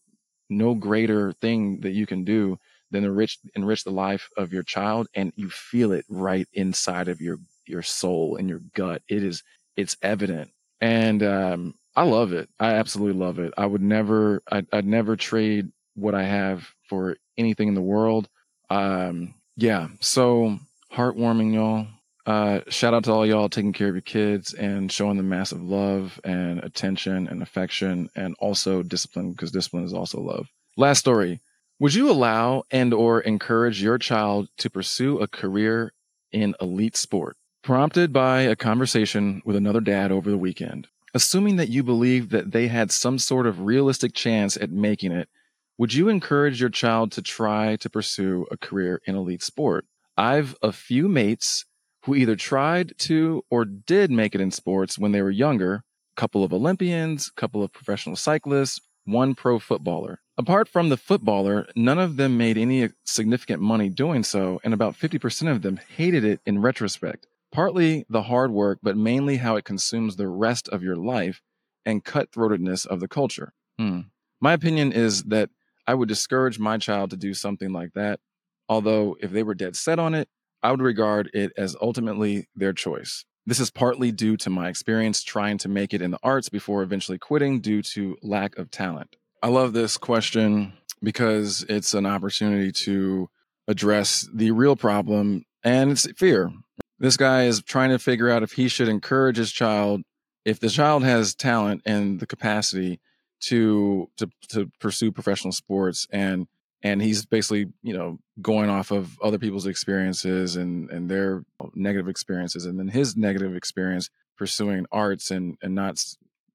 no 0.50 0.75
greater 0.75 1.34
thing 1.34 1.82
that 1.82 1.92
you 1.92 2.06
can 2.06 2.24
do 2.24 2.58
than 2.92 3.04
enrich 3.04 3.38
enrich 3.56 3.84
the 3.84 3.92
life 3.92 4.30
of 4.38 4.54
your 4.54 4.64
child, 4.64 5.08
and 5.14 5.34
you 5.36 5.50
feel 5.50 5.92
it 5.92 6.06
right 6.10 6.48
inside 6.54 7.10
of 7.10 7.20
your 7.22 7.38
your 7.68 7.84
soul 7.84 8.38
and 8.38 8.48
your 8.48 8.62
gut. 8.74 9.02
It 9.10 9.24
is 9.24 9.44
it's 9.75 9.98
evident, 10.02 10.52
and 10.80 11.22
um, 11.22 11.75
I 11.96 12.04
love 12.04 12.32
it. 12.32 12.50
I 12.60 12.75
absolutely 12.75 13.20
love 13.20 13.40
it. 13.40 13.54
I 13.58 13.66
would 13.66 13.82
never 13.82 14.42
I, 14.52 14.66
I'd 14.72 14.88
never 14.88 15.18
trade 15.18 15.72
what 15.96 16.16
I 16.16 16.24
have 16.24 16.70
for 16.88 17.18
anything 17.38 17.68
in 17.68 17.75
the 17.75 17.82
world. 17.82 18.30
Um, 18.70 19.34
yeah, 19.58 19.90
so 20.00 20.60
heartwarming, 20.94 21.54
y'all. 21.54 21.88
Uh, 22.25 22.62
shout 22.70 22.94
out 22.94 23.03
to 23.03 23.12
all 23.12 23.25
y'all 23.25 23.50
taking 23.50 23.74
care 23.74 23.88
of 23.88 23.96
your 23.96 24.01
kids 24.01 24.53
and 24.53 24.91
showing 24.91 25.17
them 25.17 25.29
massive 25.29 25.62
love 25.62 26.20
and 26.24 26.63
attention 26.63 27.27
and 27.27 27.44
affection 27.44 28.10
and 28.15 28.36
also 28.39 28.82
discipline 28.82 29.32
because 29.32 29.51
discipline 29.51 29.84
is 29.84 29.94
also 29.94 30.20
love. 30.20 30.48
Last 30.75 31.00
story. 31.00 31.41
Would 31.79 31.94
you 31.94 32.10
allow 32.10 32.63
and 32.72 32.94
or 32.94 33.20
encourage 33.22 33.84
your 33.84 33.98
child 33.98 34.48
to 34.58 34.70
pursue 34.70 35.20
a 35.20 35.27
career 35.27 35.94
in 36.32 36.55
elite 36.62 36.96
sport? 36.96 37.38
Prompted 37.63 38.13
by 38.13 38.41
a 38.41 38.55
conversation 38.55 39.41
with 39.46 39.55
another 39.55 39.82
dad 39.82 40.12
over 40.12 40.29
the 40.29 40.38
weekend. 40.38 40.88
Assuming 41.13 41.58
that 41.58 41.70
you 41.70 41.84
believe 41.84 42.29
that 42.29 42.51
they 42.51 42.67
had 42.67 42.91
some 42.91 43.20
sort 43.20 43.46
of 43.46 43.62
realistic 43.62 44.13
chance 44.13 44.58
at 44.58 44.72
making 44.72 45.12
it, 45.12 45.29
would 45.77 45.94
you 45.94 46.10
encourage 46.10 46.62
your 46.62 46.70
child 46.70 47.12
to 47.13 47.22
try 47.22 47.75
to 47.77 47.89
pursue 47.89 48.48
a 48.50 48.58
career 48.58 49.01
in 49.05 49.15
elite 49.15 49.44
sport? 49.44 49.86
I've 50.17 50.55
a 50.62 50.72
few 50.72 51.08
mates 51.08 51.65
who 52.06 52.16
either 52.16 52.36
tried 52.36 52.94
to 53.00 53.44
or 53.50 53.66
did 53.66 54.12
make 54.12 54.36
it 54.36 54.42
in 54.42 54.52
sports 54.52 54.98
when 54.98 55.12
they 55.12 55.22
were 55.22 55.32
younger, 55.32 55.84
couple 56.16 56.44
of 56.44 56.54
Olympians, 56.54 57.32
couple 57.32 57.64
of 57.64 57.74
professional 57.74 58.16
cyclists, 58.16 58.80
one 59.06 59.36
pro 59.36 59.60
footballer. 59.60 60.20
Apart 60.38 60.68
from 60.68 60.90
the 60.90 60.98
footballer, 60.98 61.68
none 61.76 61.98
of 61.98 62.18
them 62.18 62.38
made 62.38 62.58
any 62.58 62.90
significant 63.06 63.62
money 63.62 63.90
doing 63.90 64.24
so, 64.24 64.60
and 64.64 64.74
about 64.74 64.96
50% 64.96 65.50
of 65.50 65.62
them 65.62 65.80
hated 65.96 66.24
it 66.24 66.42
in 66.46 66.62
retrospect. 66.62 67.26
Partly 67.52 68.06
the 68.10 68.24
hard 68.24 68.52
work, 68.52 68.80
but 68.84 68.98
mainly 68.98 69.38
how 69.38 69.56
it 69.56 69.66
consumes 69.66 70.16
the 70.16 70.28
rest 70.28 70.68
of 70.70 70.84
your 70.84 70.96
life 70.96 71.42
and 71.86 72.04
cutthroatedness 72.04 72.86
of 72.86 73.00
the 73.00 73.08
culture. 73.08 73.54
Hmm. 73.80 74.02
My 74.42 74.54
opinion 74.54 74.92
is 74.92 75.24
that 75.24 75.50
I 75.88 75.94
would 75.94 76.10
discourage 76.10 76.60
my 76.60 76.78
child 76.78 77.12
to 77.12 77.18
do 77.18 77.34
something 77.34 77.72
like 77.72 77.94
that. 77.94 78.20
Although, 78.68 79.16
if 79.22 79.32
they 79.32 79.44
were 79.44 79.54
dead 79.54 79.76
set 79.76 80.00
on 80.00 80.14
it, 80.14 80.28
I 80.65 80.72
would 80.72 80.81
regard 80.81 81.29
it 81.31 81.51
as 81.57 81.75
ultimately 81.79 82.48
their 82.55 82.74
choice. 82.74 83.24
This 83.45 83.60
is 83.60 83.69
partly 83.69 84.12
due 84.12 84.36
to 84.38 84.50
my 84.50 84.67
experience 84.67 85.22
trying 85.22 85.60
to 85.60 85.69
make 85.69 85.93
it 85.93 86.01
in 86.01 86.10
the 86.10 86.17
arts 86.24 86.50
before 86.50 86.81
eventually 86.81 87.19
quitting 87.19 87.60
due 87.62 87.84
to 87.84 88.17
lack 88.24 88.57
of 88.57 88.72
talent. 88.72 89.15
I 89.43 89.50
love 89.50 89.74
this 89.74 89.95
question 89.98 90.74
because 91.03 91.63
it's 91.69 91.93
an 91.93 92.07
opportunity 92.07 92.72
to 92.72 93.29
address 93.67 94.27
the 94.34 94.50
real 94.50 94.75
problem 94.75 95.45
and 95.63 95.91
it's 95.91 96.12
fear. 96.13 96.51
This 96.98 97.15
guy 97.15 97.43
is 97.43 97.62
trying 97.62 97.91
to 97.91 98.00
figure 98.00 98.31
out 98.31 98.41
if 98.41 98.53
he 98.53 98.67
should 98.67 98.89
encourage 98.89 99.38
his 99.38 99.51
child 99.51 100.01
if 100.45 100.60
the 100.60 100.69
child 100.69 101.03
has 101.03 101.36
talent 101.36 101.84
and 101.86 102.19
the 102.19 102.25
capacity 102.25 103.00
to 103.41 104.10
to 104.17 104.31
to 104.50 104.72
pursue 104.79 105.12
professional 105.12 105.51
sports 105.51 106.07
and 106.12 106.48
and 106.86 107.01
he's 107.01 107.25
basically 107.25 107.65
you 107.82 107.94
know 107.94 108.20
going 108.42 108.70
off 108.70 108.92
of 108.92 109.20
other 109.22 109.39
people's 109.39 109.65
experiences 109.65 110.56
and 110.56 110.89
and 110.92 111.10
their 111.10 111.44
negative 111.74 112.08
experiences 112.08 112.65
and 112.65 112.80
then 112.80 112.88
his 112.88 113.18
negative 113.18 113.56
experience 113.56 114.10
pursuing 114.38 114.86
arts 114.92 115.32
and 115.32 115.58
and 115.62 115.74
not 115.74 116.01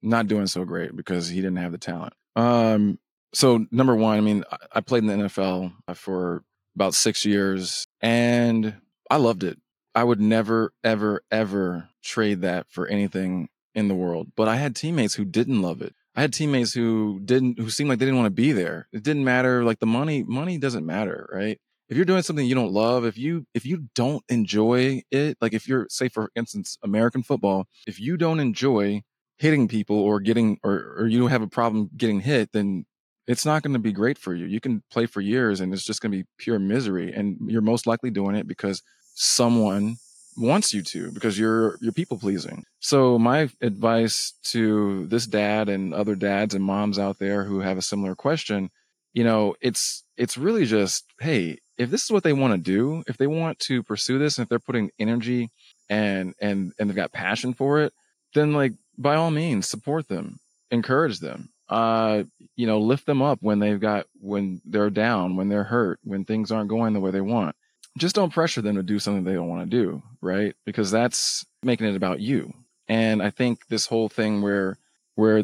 not 0.00 0.28
doing 0.28 0.46
so 0.46 0.64
great 0.64 0.96
because 0.96 1.28
he 1.28 1.40
didn't 1.40 1.56
have 1.56 1.72
the 1.72 1.78
talent. 1.78 2.14
Um 2.36 2.98
so 3.32 3.66
number 3.70 3.94
one 3.94 4.18
i 4.18 4.20
mean 4.20 4.44
i 4.72 4.80
played 4.80 5.04
in 5.04 5.06
the 5.06 5.28
nfl 5.28 5.72
for 5.94 6.42
about 6.74 6.94
six 6.94 7.24
years 7.24 7.86
and 8.00 8.74
i 9.08 9.16
loved 9.16 9.44
it. 9.44 9.58
I 9.94 10.02
would 10.02 10.20
never 10.20 10.72
ever 10.82 11.22
ever 11.30 11.88
trade 12.02 12.40
that 12.40 12.68
for 12.70 12.88
anything 12.88 13.48
in 13.72 13.86
the 13.86 13.94
world 13.94 14.32
but 14.34 14.48
i 14.48 14.56
had 14.56 14.74
teammates 14.74 15.14
who 15.14 15.24
didn't 15.24 15.62
love 15.62 15.80
it 15.80 15.94
I 16.16 16.22
had 16.22 16.32
teammates 16.32 16.72
who 16.72 17.20
didn't 17.24 17.58
who 17.58 17.70
seemed 17.70 17.88
like 17.88 17.98
they 17.98 18.04
didn't 18.04 18.18
want 18.18 18.26
to 18.26 18.42
be 18.42 18.52
there. 18.52 18.88
It 18.92 19.02
didn't 19.02 19.24
matter 19.24 19.64
like 19.64 19.78
the 19.78 19.86
money 19.86 20.22
money 20.24 20.58
doesn't 20.58 20.84
matter, 20.84 21.28
right? 21.32 21.58
If 21.88 21.96
you're 21.96 22.04
doing 22.06 22.22
something 22.22 22.46
you 22.46 22.54
don't 22.54 22.72
love, 22.72 23.04
if 23.04 23.16
you 23.18 23.46
if 23.54 23.64
you 23.64 23.88
don't 23.94 24.22
enjoy 24.28 25.02
it, 25.10 25.38
like 25.40 25.54
if 25.54 25.68
you're 25.68 25.86
say 25.88 26.08
for 26.08 26.30
instance 26.34 26.78
American 26.82 27.22
football, 27.22 27.66
if 27.86 28.00
you 28.00 28.16
don't 28.16 28.40
enjoy 28.40 29.02
hitting 29.38 29.68
people 29.68 29.96
or 29.98 30.20
getting 30.20 30.58
or 30.62 30.94
or 30.98 31.06
you 31.06 31.18
don't 31.18 31.30
have 31.30 31.42
a 31.42 31.48
problem 31.48 31.90
getting 31.96 32.20
hit, 32.20 32.50
then 32.52 32.84
it's 33.26 33.46
not 33.46 33.62
going 33.62 33.74
to 33.74 33.78
be 33.78 33.92
great 33.92 34.18
for 34.18 34.34
you. 34.34 34.46
You 34.46 34.60
can 34.60 34.82
play 34.90 35.06
for 35.06 35.20
years 35.20 35.60
and 35.60 35.72
it's 35.72 35.84
just 35.84 36.00
going 36.00 36.10
to 36.12 36.18
be 36.18 36.24
pure 36.38 36.58
misery 36.58 37.12
and 37.12 37.38
you're 37.46 37.62
most 37.62 37.86
likely 37.86 38.10
doing 38.10 38.34
it 38.34 38.48
because 38.48 38.82
someone 39.14 39.96
wants 40.40 40.72
you 40.72 40.82
to 40.82 41.12
because 41.12 41.38
you're 41.38 41.76
you're 41.80 41.92
people 41.92 42.18
pleasing. 42.18 42.64
So 42.80 43.18
my 43.18 43.50
advice 43.60 44.32
to 44.44 45.06
this 45.06 45.26
dad 45.26 45.68
and 45.68 45.94
other 45.94 46.14
dads 46.14 46.54
and 46.54 46.64
moms 46.64 46.98
out 46.98 47.18
there 47.18 47.44
who 47.44 47.60
have 47.60 47.78
a 47.78 47.82
similar 47.82 48.14
question, 48.14 48.70
you 49.12 49.24
know, 49.24 49.54
it's 49.60 50.04
it's 50.16 50.38
really 50.38 50.64
just 50.64 51.04
hey, 51.20 51.58
if 51.78 51.90
this 51.90 52.04
is 52.04 52.10
what 52.10 52.24
they 52.24 52.32
want 52.32 52.52
to 52.52 52.58
do, 52.58 53.04
if 53.06 53.16
they 53.16 53.26
want 53.26 53.58
to 53.60 53.82
pursue 53.82 54.18
this 54.18 54.38
and 54.38 54.44
if 54.44 54.48
they're 54.48 54.58
putting 54.58 54.90
energy 54.98 55.50
and 55.88 56.34
and 56.40 56.72
and 56.78 56.88
they've 56.88 56.96
got 56.96 57.12
passion 57.12 57.54
for 57.54 57.80
it, 57.80 57.92
then 58.34 58.52
like 58.52 58.72
by 58.98 59.16
all 59.16 59.30
means 59.30 59.68
support 59.68 60.08
them, 60.08 60.38
encourage 60.70 61.20
them. 61.20 61.50
Uh, 61.68 62.24
you 62.56 62.66
know, 62.66 62.80
lift 62.80 63.06
them 63.06 63.22
up 63.22 63.38
when 63.42 63.60
they've 63.60 63.78
got 63.78 64.06
when 64.20 64.60
they're 64.64 64.90
down, 64.90 65.36
when 65.36 65.48
they're 65.48 65.62
hurt, 65.62 66.00
when 66.02 66.24
things 66.24 66.50
aren't 66.50 66.68
going 66.68 66.94
the 66.94 67.00
way 67.00 67.12
they 67.12 67.20
want 67.20 67.54
just 67.98 68.14
don't 68.14 68.32
pressure 68.32 68.62
them 68.62 68.76
to 68.76 68.82
do 68.82 68.98
something 68.98 69.24
they 69.24 69.34
don't 69.34 69.48
want 69.48 69.68
to 69.68 69.76
do, 69.76 70.02
right? 70.20 70.54
Because 70.64 70.90
that's 70.90 71.44
making 71.62 71.86
it 71.86 71.96
about 71.96 72.20
you. 72.20 72.52
And 72.88 73.22
I 73.22 73.30
think 73.30 73.68
this 73.68 73.86
whole 73.86 74.08
thing 74.08 74.42
where 74.42 74.78
where 75.14 75.42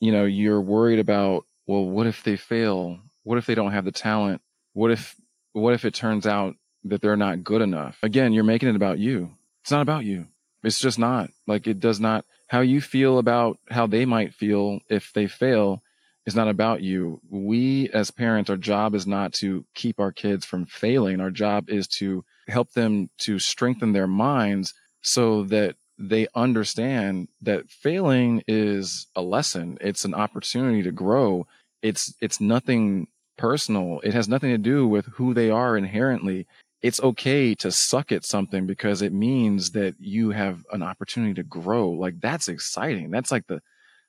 you 0.00 0.12
know 0.12 0.24
you're 0.24 0.60
worried 0.60 0.98
about, 0.98 1.44
well, 1.66 1.84
what 1.84 2.06
if 2.06 2.22
they 2.22 2.36
fail? 2.36 2.98
What 3.24 3.38
if 3.38 3.46
they 3.46 3.54
don't 3.54 3.72
have 3.72 3.84
the 3.84 3.92
talent? 3.92 4.40
What 4.72 4.90
if 4.90 5.16
what 5.52 5.74
if 5.74 5.84
it 5.84 5.94
turns 5.94 6.26
out 6.26 6.56
that 6.84 7.02
they're 7.02 7.16
not 7.16 7.44
good 7.44 7.62
enough? 7.62 7.98
Again, 8.02 8.32
you're 8.32 8.44
making 8.44 8.68
it 8.68 8.76
about 8.76 8.98
you. 8.98 9.32
It's 9.62 9.70
not 9.70 9.82
about 9.82 10.04
you. 10.04 10.28
It's 10.62 10.78
just 10.78 10.98
not. 10.98 11.30
Like 11.46 11.66
it 11.66 11.80
does 11.80 12.00
not 12.00 12.24
how 12.48 12.60
you 12.60 12.80
feel 12.80 13.18
about 13.18 13.58
how 13.70 13.86
they 13.86 14.04
might 14.04 14.34
feel 14.34 14.80
if 14.88 15.12
they 15.12 15.26
fail 15.26 15.82
is 16.28 16.36
not 16.36 16.46
about 16.46 16.82
you. 16.82 17.20
We 17.30 17.88
as 17.94 18.10
parents, 18.10 18.50
our 18.50 18.58
job 18.58 18.94
is 18.94 19.06
not 19.06 19.32
to 19.34 19.64
keep 19.74 19.98
our 19.98 20.12
kids 20.12 20.44
from 20.44 20.66
failing. 20.66 21.20
Our 21.20 21.30
job 21.30 21.70
is 21.70 21.88
to 21.98 22.22
help 22.48 22.72
them 22.72 23.08
to 23.20 23.38
strengthen 23.38 23.92
their 23.92 24.06
minds 24.06 24.74
so 25.00 25.44
that 25.44 25.76
they 25.98 26.28
understand 26.34 27.28
that 27.40 27.70
failing 27.70 28.42
is 28.46 29.06
a 29.16 29.22
lesson. 29.22 29.78
It's 29.80 30.04
an 30.04 30.12
opportunity 30.12 30.82
to 30.82 30.92
grow. 30.92 31.46
It's 31.80 32.14
it's 32.20 32.42
nothing 32.42 33.08
personal. 33.38 34.00
It 34.04 34.12
has 34.12 34.28
nothing 34.28 34.50
to 34.50 34.58
do 34.58 34.86
with 34.86 35.06
who 35.06 35.32
they 35.32 35.48
are 35.50 35.78
inherently. 35.78 36.46
It's 36.82 37.00
okay 37.00 37.54
to 37.54 37.72
suck 37.72 38.12
at 38.12 38.26
something 38.26 38.66
because 38.66 39.00
it 39.00 39.14
means 39.14 39.70
that 39.70 39.94
you 39.98 40.30
have 40.30 40.62
an 40.72 40.82
opportunity 40.82 41.32
to 41.34 41.42
grow. 41.42 41.88
Like 41.88 42.20
that's 42.20 42.48
exciting. 42.48 43.10
That's 43.10 43.32
like 43.32 43.46
the 43.46 43.62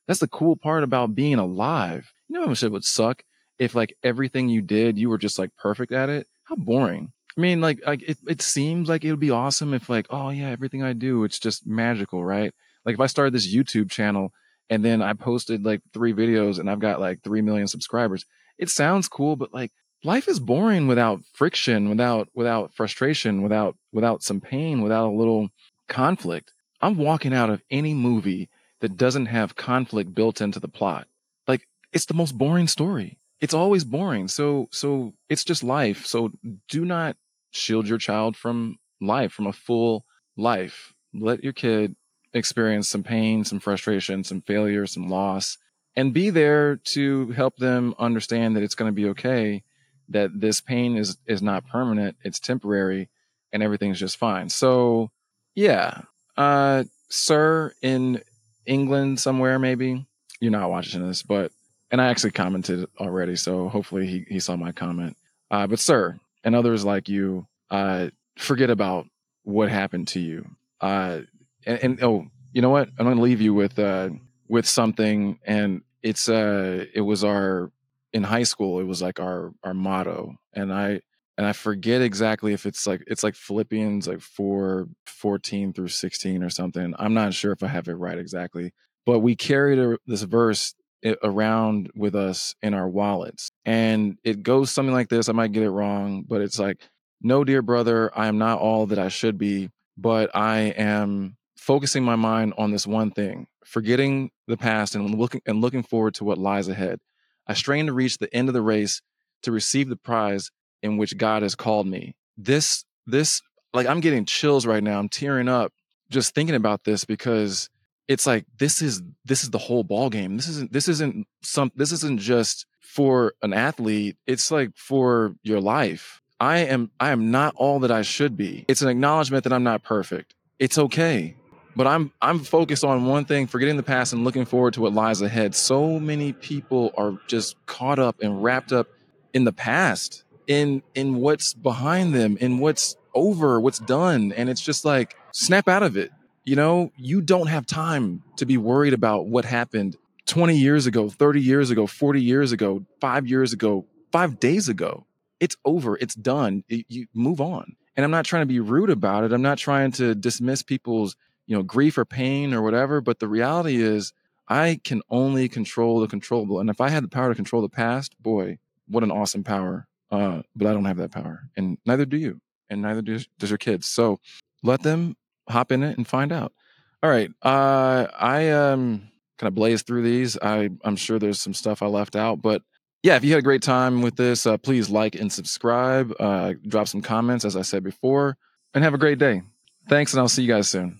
that's 0.09 0.21
the 0.21 0.27
cool 0.27 0.55
part 0.55 0.83
about 0.83 1.13
being 1.13 1.35
alive. 1.35 2.11
You 2.27 2.33
know 2.33 2.41
how 2.41 2.47
much 2.47 2.63
it 2.63 2.71
would 2.71 2.83
suck 2.83 3.21
if 3.59 3.75
like 3.75 3.95
everything 4.01 4.49
you 4.49 4.59
did, 4.59 4.97
you 4.97 5.07
were 5.07 5.19
just 5.19 5.37
like 5.37 5.55
perfect 5.55 5.91
at 5.91 6.09
it? 6.09 6.25
How 6.45 6.55
boring. 6.55 7.13
I 7.37 7.41
mean, 7.41 7.61
like, 7.61 7.79
like 7.85 8.01
it, 8.01 8.17
it 8.27 8.41
seems 8.41 8.89
like 8.89 9.05
it 9.05 9.11
would 9.11 9.19
be 9.19 9.29
awesome 9.29 9.71
if 9.71 9.87
like, 9.87 10.07
oh 10.09 10.31
yeah, 10.31 10.49
everything 10.49 10.81
I 10.81 10.93
do, 10.93 11.25
it's 11.25 11.37
just 11.37 11.67
magical, 11.67 12.25
right? 12.25 12.51
Like 12.85 12.95
if 12.95 12.99
I 12.99 13.05
started 13.05 13.35
this 13.35 13.53
YouTube 13.53 13.91
channel 13.91 14.33
and 14.67 14.83
then 14.83 15.03
I 15.03 15.13
posted 15.13 15.63
like 15.63 15.81
three 15.93 16.13
videos 16.13 16.57
and 16.57 16.71
I've 16.71 16.79
got 16.79 16.99
like 16.99 17.21
3 17.21 17.43
million 17.43 17.67
subscribers. 17.67 18.25
It 18.57 18.71
sounds 18.71 19.07
cool, 19.07 19.35
but 19.35 19.53
like 19.53 19.71
life 20.03 20.27
is 20.27 20.39
boring 20.39 20.87
without 20.87 21.21
friction, 21.33 21.87
without, 21.87 22.29
without 22.33 22.73
frustration, 22.73 23.43
without, 23.43 23.77
without 23.91 24.23
some 24.23 24.41
pain, 24.41 24.81
without 24.81 25.09
a 25.09 25.15
little 25.15 25.49
conflict. 25.87 26.51
I'm 26.81 26.97
walking 26.97 27.33
out 27.35 27.51
of 27.51 27.61
any 27.69 27.93
movie 27.93 28.49
that 28.81 28.97
doesn't 28.97 29.27
have 29.27 29.55
conflict 29.55 30.13
built 30.13 30.41
into 30.41 30.59
the 30.59 30.67
plot. 30.67 31.07
Like 31.47 31.67
it's 31.91 32.05
the 32.05 32.13
most 32.13 32.37
boring 32.37 32.67
story. 32.67 33.17
It's 33.39 33.53
always 33.53 33.83
boring. 33.83 34.27
So 34.27 34.67
so 34.71 35.13
it's 35.29 35.43
just 35.43 35.63
life. 35.63 36.05
So 36.05 36.31
do 36.67 36.85
not 36.85 37.15
shield 37.51 37.87
your 37.87 37.97
child 37.97 38.35
from 38.35 38.77
life, 39.01 39.31
from 39.31 39.47
a 39.47 39.53
full 39.53 40.05
life. 40.37 40.93
Let 41.13 41.43
your 41.43 41.53
kid 41.53 41.95
experience 42.33 42.87
some 42.87 43.03
pain, 43.03 43.43
some 43.43 43.59
frustration, 43.59 44.23
some 44.23 44.41
failure, 44.41 44.85
some 44.85 45.09
loss, 45.09 45.57
and 45.95 46.13
be 46.13 46.29
there 46.29 46.77
to 46.77 47.31
help 47.31 47.57
them 47.57 47.95
understand 47.97 48.55
that 48.55 48.63
it's 48.63 48.75
going 48.75 48.89
to 48.91 48.95
be 48.95 49.09
okay, 49.09 49.63
that 50.09 50.39
this 50.39 50.61
pain 50.61 50.95
is 50.97 51.17
is 51.25 51.41
not 51.41 51.67
permanent, 51.67 52.17
it's 52.23 52.39
temporary, 52.39 53.09
and 53.51 53.63
everything's 53.63 53.99
just 53.99 54.17
fine. 54.17 54.49
So, 54.49 55.11
yeah, 55.55 56.01
uh, 56.37 56.83
sir, 57.09 57.73
in 57.81 58.21
England 58.69 59.19
somewhere, 59.19 59.59
maybe. 59.59 60.05
You're 60.39 60.51
not 60.51 60.69
watching 60.69 61.05
this, 61.05 61.23
but 61.23 61.51
and 61.91 61.99
I 61.99 62.07
actually 62.07 62.31
commented 62.31 62.87
already, 62.99 63.35
so 63.35 63.67
hopefully 63.67 64.05
he, 64.05 64.25
he 64.27 64.39
saw 64.39 64.55
my 64.55 64.71
comment. 64.71 65.17
Uh, 65.49 65.65
but 65.67 65.79
sir, 65.79 66.19
and 66.43 66.55
others 66.55 66.85
like 66.85 67.09
you, 67.09 67.47
uh, 67.71 68.09
forget 68.37 68.69
about 68.69 69.07
what 69.43 69.69
happened 69.69 70.07
to 70.09 70.19
you. 70.19 70.47
Uh, 70.79 71.21
and, 71.65 71.83
and 71.83 72.03
oh, 72.03 72.27
you 72.53 72.61
know 72.61 72.69
what? 72.69 72.89
I'm 72.97 73.05
to 73.13 73.21
leave 73.21 73.41
you 73.41 73.53
with 73.53 73.77
uh, 73.79 74.09
with 74.47 74.67
something, 74.67 75.39
and 75.43 75.81
it's 76.03 76.29
uh, 76.29 76.85
it 76.93 77.01
was 77.01 77.23
our 77.23 77.71
in 78.13 78.23
high 78.23 78.43
school. 78.43 78.79
It 78.79 78.85
was 78.85 79.01
like 79.01 79.19
our 79.19 79.51
our 79.63 79.73
motto, 79.73 80.35
and 80.53 80.71
I 80.71 81.01
and 81.39 81.47
I 81.47 81.53
forget 81.53 82.01
exactly 82.01 82.51
if 82.51 82.65
it's 82.65 82.85
like 82.85 83.01
it's 83.07 83.23
like 83.23 83.33
Philippians 83.33 84.09
like 84.09 84.19
4 84.19 84.89
14 85.05 85.71
through 85.71 85.87
16 85.87 86.43
or 86.43 86.49
something. 86.49 86.93
I'm 86.99 87.13
not 87.13 87.33
sure 87.33 87.53
if 87.53 87.63
I 87.63 87.67
have 87.67 87.87
it 87.87 87.93
right 87.93 88.17
exactly. 88.17 88.73
But 89.05 89.19
we 89.19 89.37
carried 89.37 89.79
a, 89.79 89.97
this 90.05 90.23
verse 90.23 90.75
around 91.23 91.91
with 91.95 92.13
us 92.13 92.55
in 92.61 92.73
our 92.73 92.89
wallets. 92.89 93.51
And 93.63 94.17
it 94.25 94.43
goes 94.43 94.69
something 94.69 94.93
like 94.93 95.07
this. 95.07 95.29
I 95.29 95.31
might 95.31 95.53
get 95.53 95.63
it 95.63 95.69
wrong, 95.69 96.25
but 96.27 96.41
it's 96.41 96.59
like, 96.59 96.89
"No, 97.21 97.45
dear 97.45 97.61
brother, 97.61 98.11
I 98.13 98.27
am 98.27 98.37
not 98.37 98.59
all 98.59 98.85
that 98.87 98.99
I 98.99 99.07
should 99.07 99.37
be, 99.37 99.69
but 99.97 100.35
I 100.35 100.73
am 100.77 101.37
focusing 101.55 102.03
my 102.03 102.17
mind 102.17 102.53
on 102.57 102.71
this 102.71 102.85
one 102.85 103.11
thing, 103.11 103.47
forgetting 103.63 104.31
the 104.47 104.57
past 104.57 104.93
and 104.93 105.17
looking 105.17 105.39
and 105.45 105.61
looking 105.61 105.83
forward 105.83 106.15
to 106.15 106.25
what 106.25 106.37
lies 106.37 106.67
ahead. 106.67 106.99
I 107.47 107.53
strain 107.53 107.85
to 107.85 107.93
reach 107.93 108.17
the 108.17 108.35
end 108.35 108.49
of 108.49 108.53
the 108.53 108.61
race 108.61 109.01
to 109.43 109.53
receive 109.53 109.87
the 109.87 109.95
prize 109.95 110.51
in 110.81 110.97
which 110.97 111.17
God 111.17 111.41
has 111.41 111.55
called 111.55 111.87
me. 111.87 112.15
This, 112.37 112.85
this, 113.05 113.41
like 113.73 113.87
I'm 113.87 113.99
getting 113.99 114.25
chills 114.25 114.65
right 114.65 114.83
now. 114.83 114.99
I'm 114.99 115.09
tearing 115.09 115.47
up 115.47 115.73
just 116.09 116.33
thinking 116.33 116.55
about 116.55 116.83
this 116.83 117.05
because 117.05 117.69
it's 118.07 118.25
like 118.25 118.45
this 118.57 118.81
is 118.81 119.01
this 119.25 119.43
is 119.43 119.51
the 119.51 119.57
whole 119.57 119.83
ball 119.83 120.09
game. 120.09 120.35
This 120.35 120.47
isn't 120.47 120.73
this 120.73 120.87
isn't 120.87 121.27
some 121.43 121.71
this 121.75 121.91
isn't 121.91 122.19
just 122.19 122.65
for 122.81 123.33
an 123.43 123.53
athlete. 123.53 124.17
It's 124.25 124.49
like 124.49 124.71
for 124.75 125.35
your 125.43 125.61
life. 125.61 126.21
I 126.39 126.59
am 126.59 126.91
I 126.99 127.11
am 127.11 127.31
not 127.31 127.53
all 127.55 127.79
that 127.81 127.91
I 127.91 128.01
should 128.01 128.35
be. 128.35 128.65
It's 128.67 128.81
an 128.81 128.89
acknowledgement 128.89 129.43
that 129.43 129.53
I'm 129.53 129.63
not 129.63 129.83
perfect. 129.83 130.33
It's 130.57 130.77
okay. 130.77 131.35
But 131.75 131.85
I'm 131.85 132.11
I'm 132.19 132.39
focused 132.39 132.83
on 132.83 133.05
one 133.05 133.25
thing, 133.25 133.45
forgetting 133.45 133.77
the 133.77 133.83
past 133.83 134.11
and 134.11 134.23
looking 134.23 134.45
forward 134.45 134.73
to 134.73 134.81
what 134.81 134.93
lies 134.93 135.21
ahead. 135.21 135.53
So 135.53 135.99
many 135.99 136.33
people 136.33 136.91
are 136.97 137.19
just 137.27 137.63
caught 137.67 137.99
up 137.99 138.17
and 138.21 138.43
wrapped 138.43 138.71
up 138.71 138.87
in 139.33 139.43
the 139.43 139.53
past 139.53 140.23
in 140.49 140.83
in 140.95 141.15
what's 141.15 141.53
behind 141.53 142.13
them 142.13 142.35
in 142.41 142.59
what's 142.59 142.97
over 143.13 143.61
what's 143.61 143.79
done 143.79 144.33
and 144.33 144.49
it's 144.49 144.61
just 144.61 144.83
like 144.83 145.15
snap 145.31 145.69
out 145.69 145.83
of 145.83 145.95
it 145.95 146.11
you 146.43 146.57
know 146.57 146.91
you 146.97 147.21
don't 147.21 147.47
have 147.47 147.65
time 147.65 148.21
to 148.35 148.45
be 148.45 148.57
worried 148.57 148.93
about 148.93 149.27
what 149.27 149.45
happened 149.45 149.95
20 150.25 150.57
years 150.57 150.85
ago 150.85 151.07
30 151.07 151.41
years 151.41 151.69
ago 151.69 151.87
40 151.87 152.21
years 152.21 152.51
ago 152.51 152.83
5 152.99 153.27
years 153.27 153.53
ago 153.53 153.85
five 154.11 154.39
days 154.39 154.69
ago. 154.69 155.05
It's 155.39 155.55
over. 155.65 155.97
It's 155.97 156.15
done. 156.15 156.63
It, 156.67 156.85
you 156.89 157.07
move 157.13 157.39
on. 157.39 157.75
And 157.95 158.03
I'm 158.03 158.11
not 158.11 158.25
trying 158.25 158.43
to 158.43 158.47
be 158.47 158.59
rude 158.59 158.89
about 158.89 159.23
it. 159.23 159.33
I'm 159.33 159.41
not 159.41 159.57
trying 159.57 159.91
to 159.93 160.15
dismiss 160.15 160.63
people's, 160.63 161.15
you 161.47 161.55
know, 161.55 161.63
grief 161.63 161.97
or 161.97 162.05
pain 162.05 162.53
or 162.53 162.61
whatever. 162.61 163.01
But 163.01 163.19
the 163.19 163.27
reality 163.27 163.81
is, 163.81 164.13
I 164.47 164.79
can 164.83 165.01
only 165.09 165.47
control 165.47 165.99
the 165.99 166.07
controllable. 166.07 166.59
And 166.59 166.69
if 166.69 166.81
I 166.81 166.89
had 166.89 167.03
the 167.03 167.07
power 167.07 167.29
to 167.29 167.35
control 167.35 167.61
the 167.61 167.69
past, 167.69 168.15
boy, 168.21 168.57
what 168.87 169.03
an 169.03 169.11
awesome 169.11 169.43
power. 169.43 169.87
Uh, 170.11 170.41
but 170.55 170.67
I 170.67 170.73
don't 170.73 170.85
have 170.85 170.97
that 170.97 171.11
power, 171.11 171.49
and 171.55 171.77
neither 171.85 172.05
do 172.05 172.17
you, 172.17 172.41
and 172.69 172.81
neither 172.81 173.01
does, 173.01 173.27
does 173.37 173.51
your 173.51 173.57
kids. 173.57 173.87
So 173.87 174.19
let 174.63 174.81
them 174.81 175.15
hop 175.47 175.71
in 175.71 175.83
it 175.83 175.97
and 175.97 176.07
find 176.07 176.31
out. 176.31 176.53
All 177.01 177.09
right, 177.09 177.29
uh, 177.43 178.07
I 178.19 178.49
um 178.49 179.09
kind 179.37 179.47
of 179.47 179.55
blaze 179.55 179.83
through 179.83 180.03
these. 180.03 180.37
I 180.41 180.69
I'm 180.83 180.95
sure 180.95 181.19
there's 181.19 181.39
some 181.39 181.53
stuff 181.53 181.81
I 181.81 181.87
left 181.87 182.15
out, 182.15 182.41
but 182.41 182.61
yeah, 183.03 183.15
if 183.15 183.23
you 183.23 183.31
had 183.31 183.39
a 183.39 183.43
great 183.43 183.61
time 183.61 184.01
with 184.01 184.17
this, 184.17 184.45
uh, 184.45 184.57
please 184.57 184.89
like 184.89 185.15
and 185.15 185.31
subscribe. 185.31 186.13
Uh, 186.19 186.53
drop 186.67 186.87
some 186.87 187.01
comments, 187.01 187.45
as 187.45 187.55
I 187.55 187.61
said 187.61 187.83
before, 187.83 188.37
and 188.73 188.83
have 188.83 188.93
a 188.93 188.97
great 188.97 189.19
day. 189.19 189.41
Thanks, 189.87 190.13
and 190.13 190.19
I'll 190.19 190.27
see 190.27 190.41
you 190.41 190.53
guys 190.53 190.67
soon. 190.67 190.99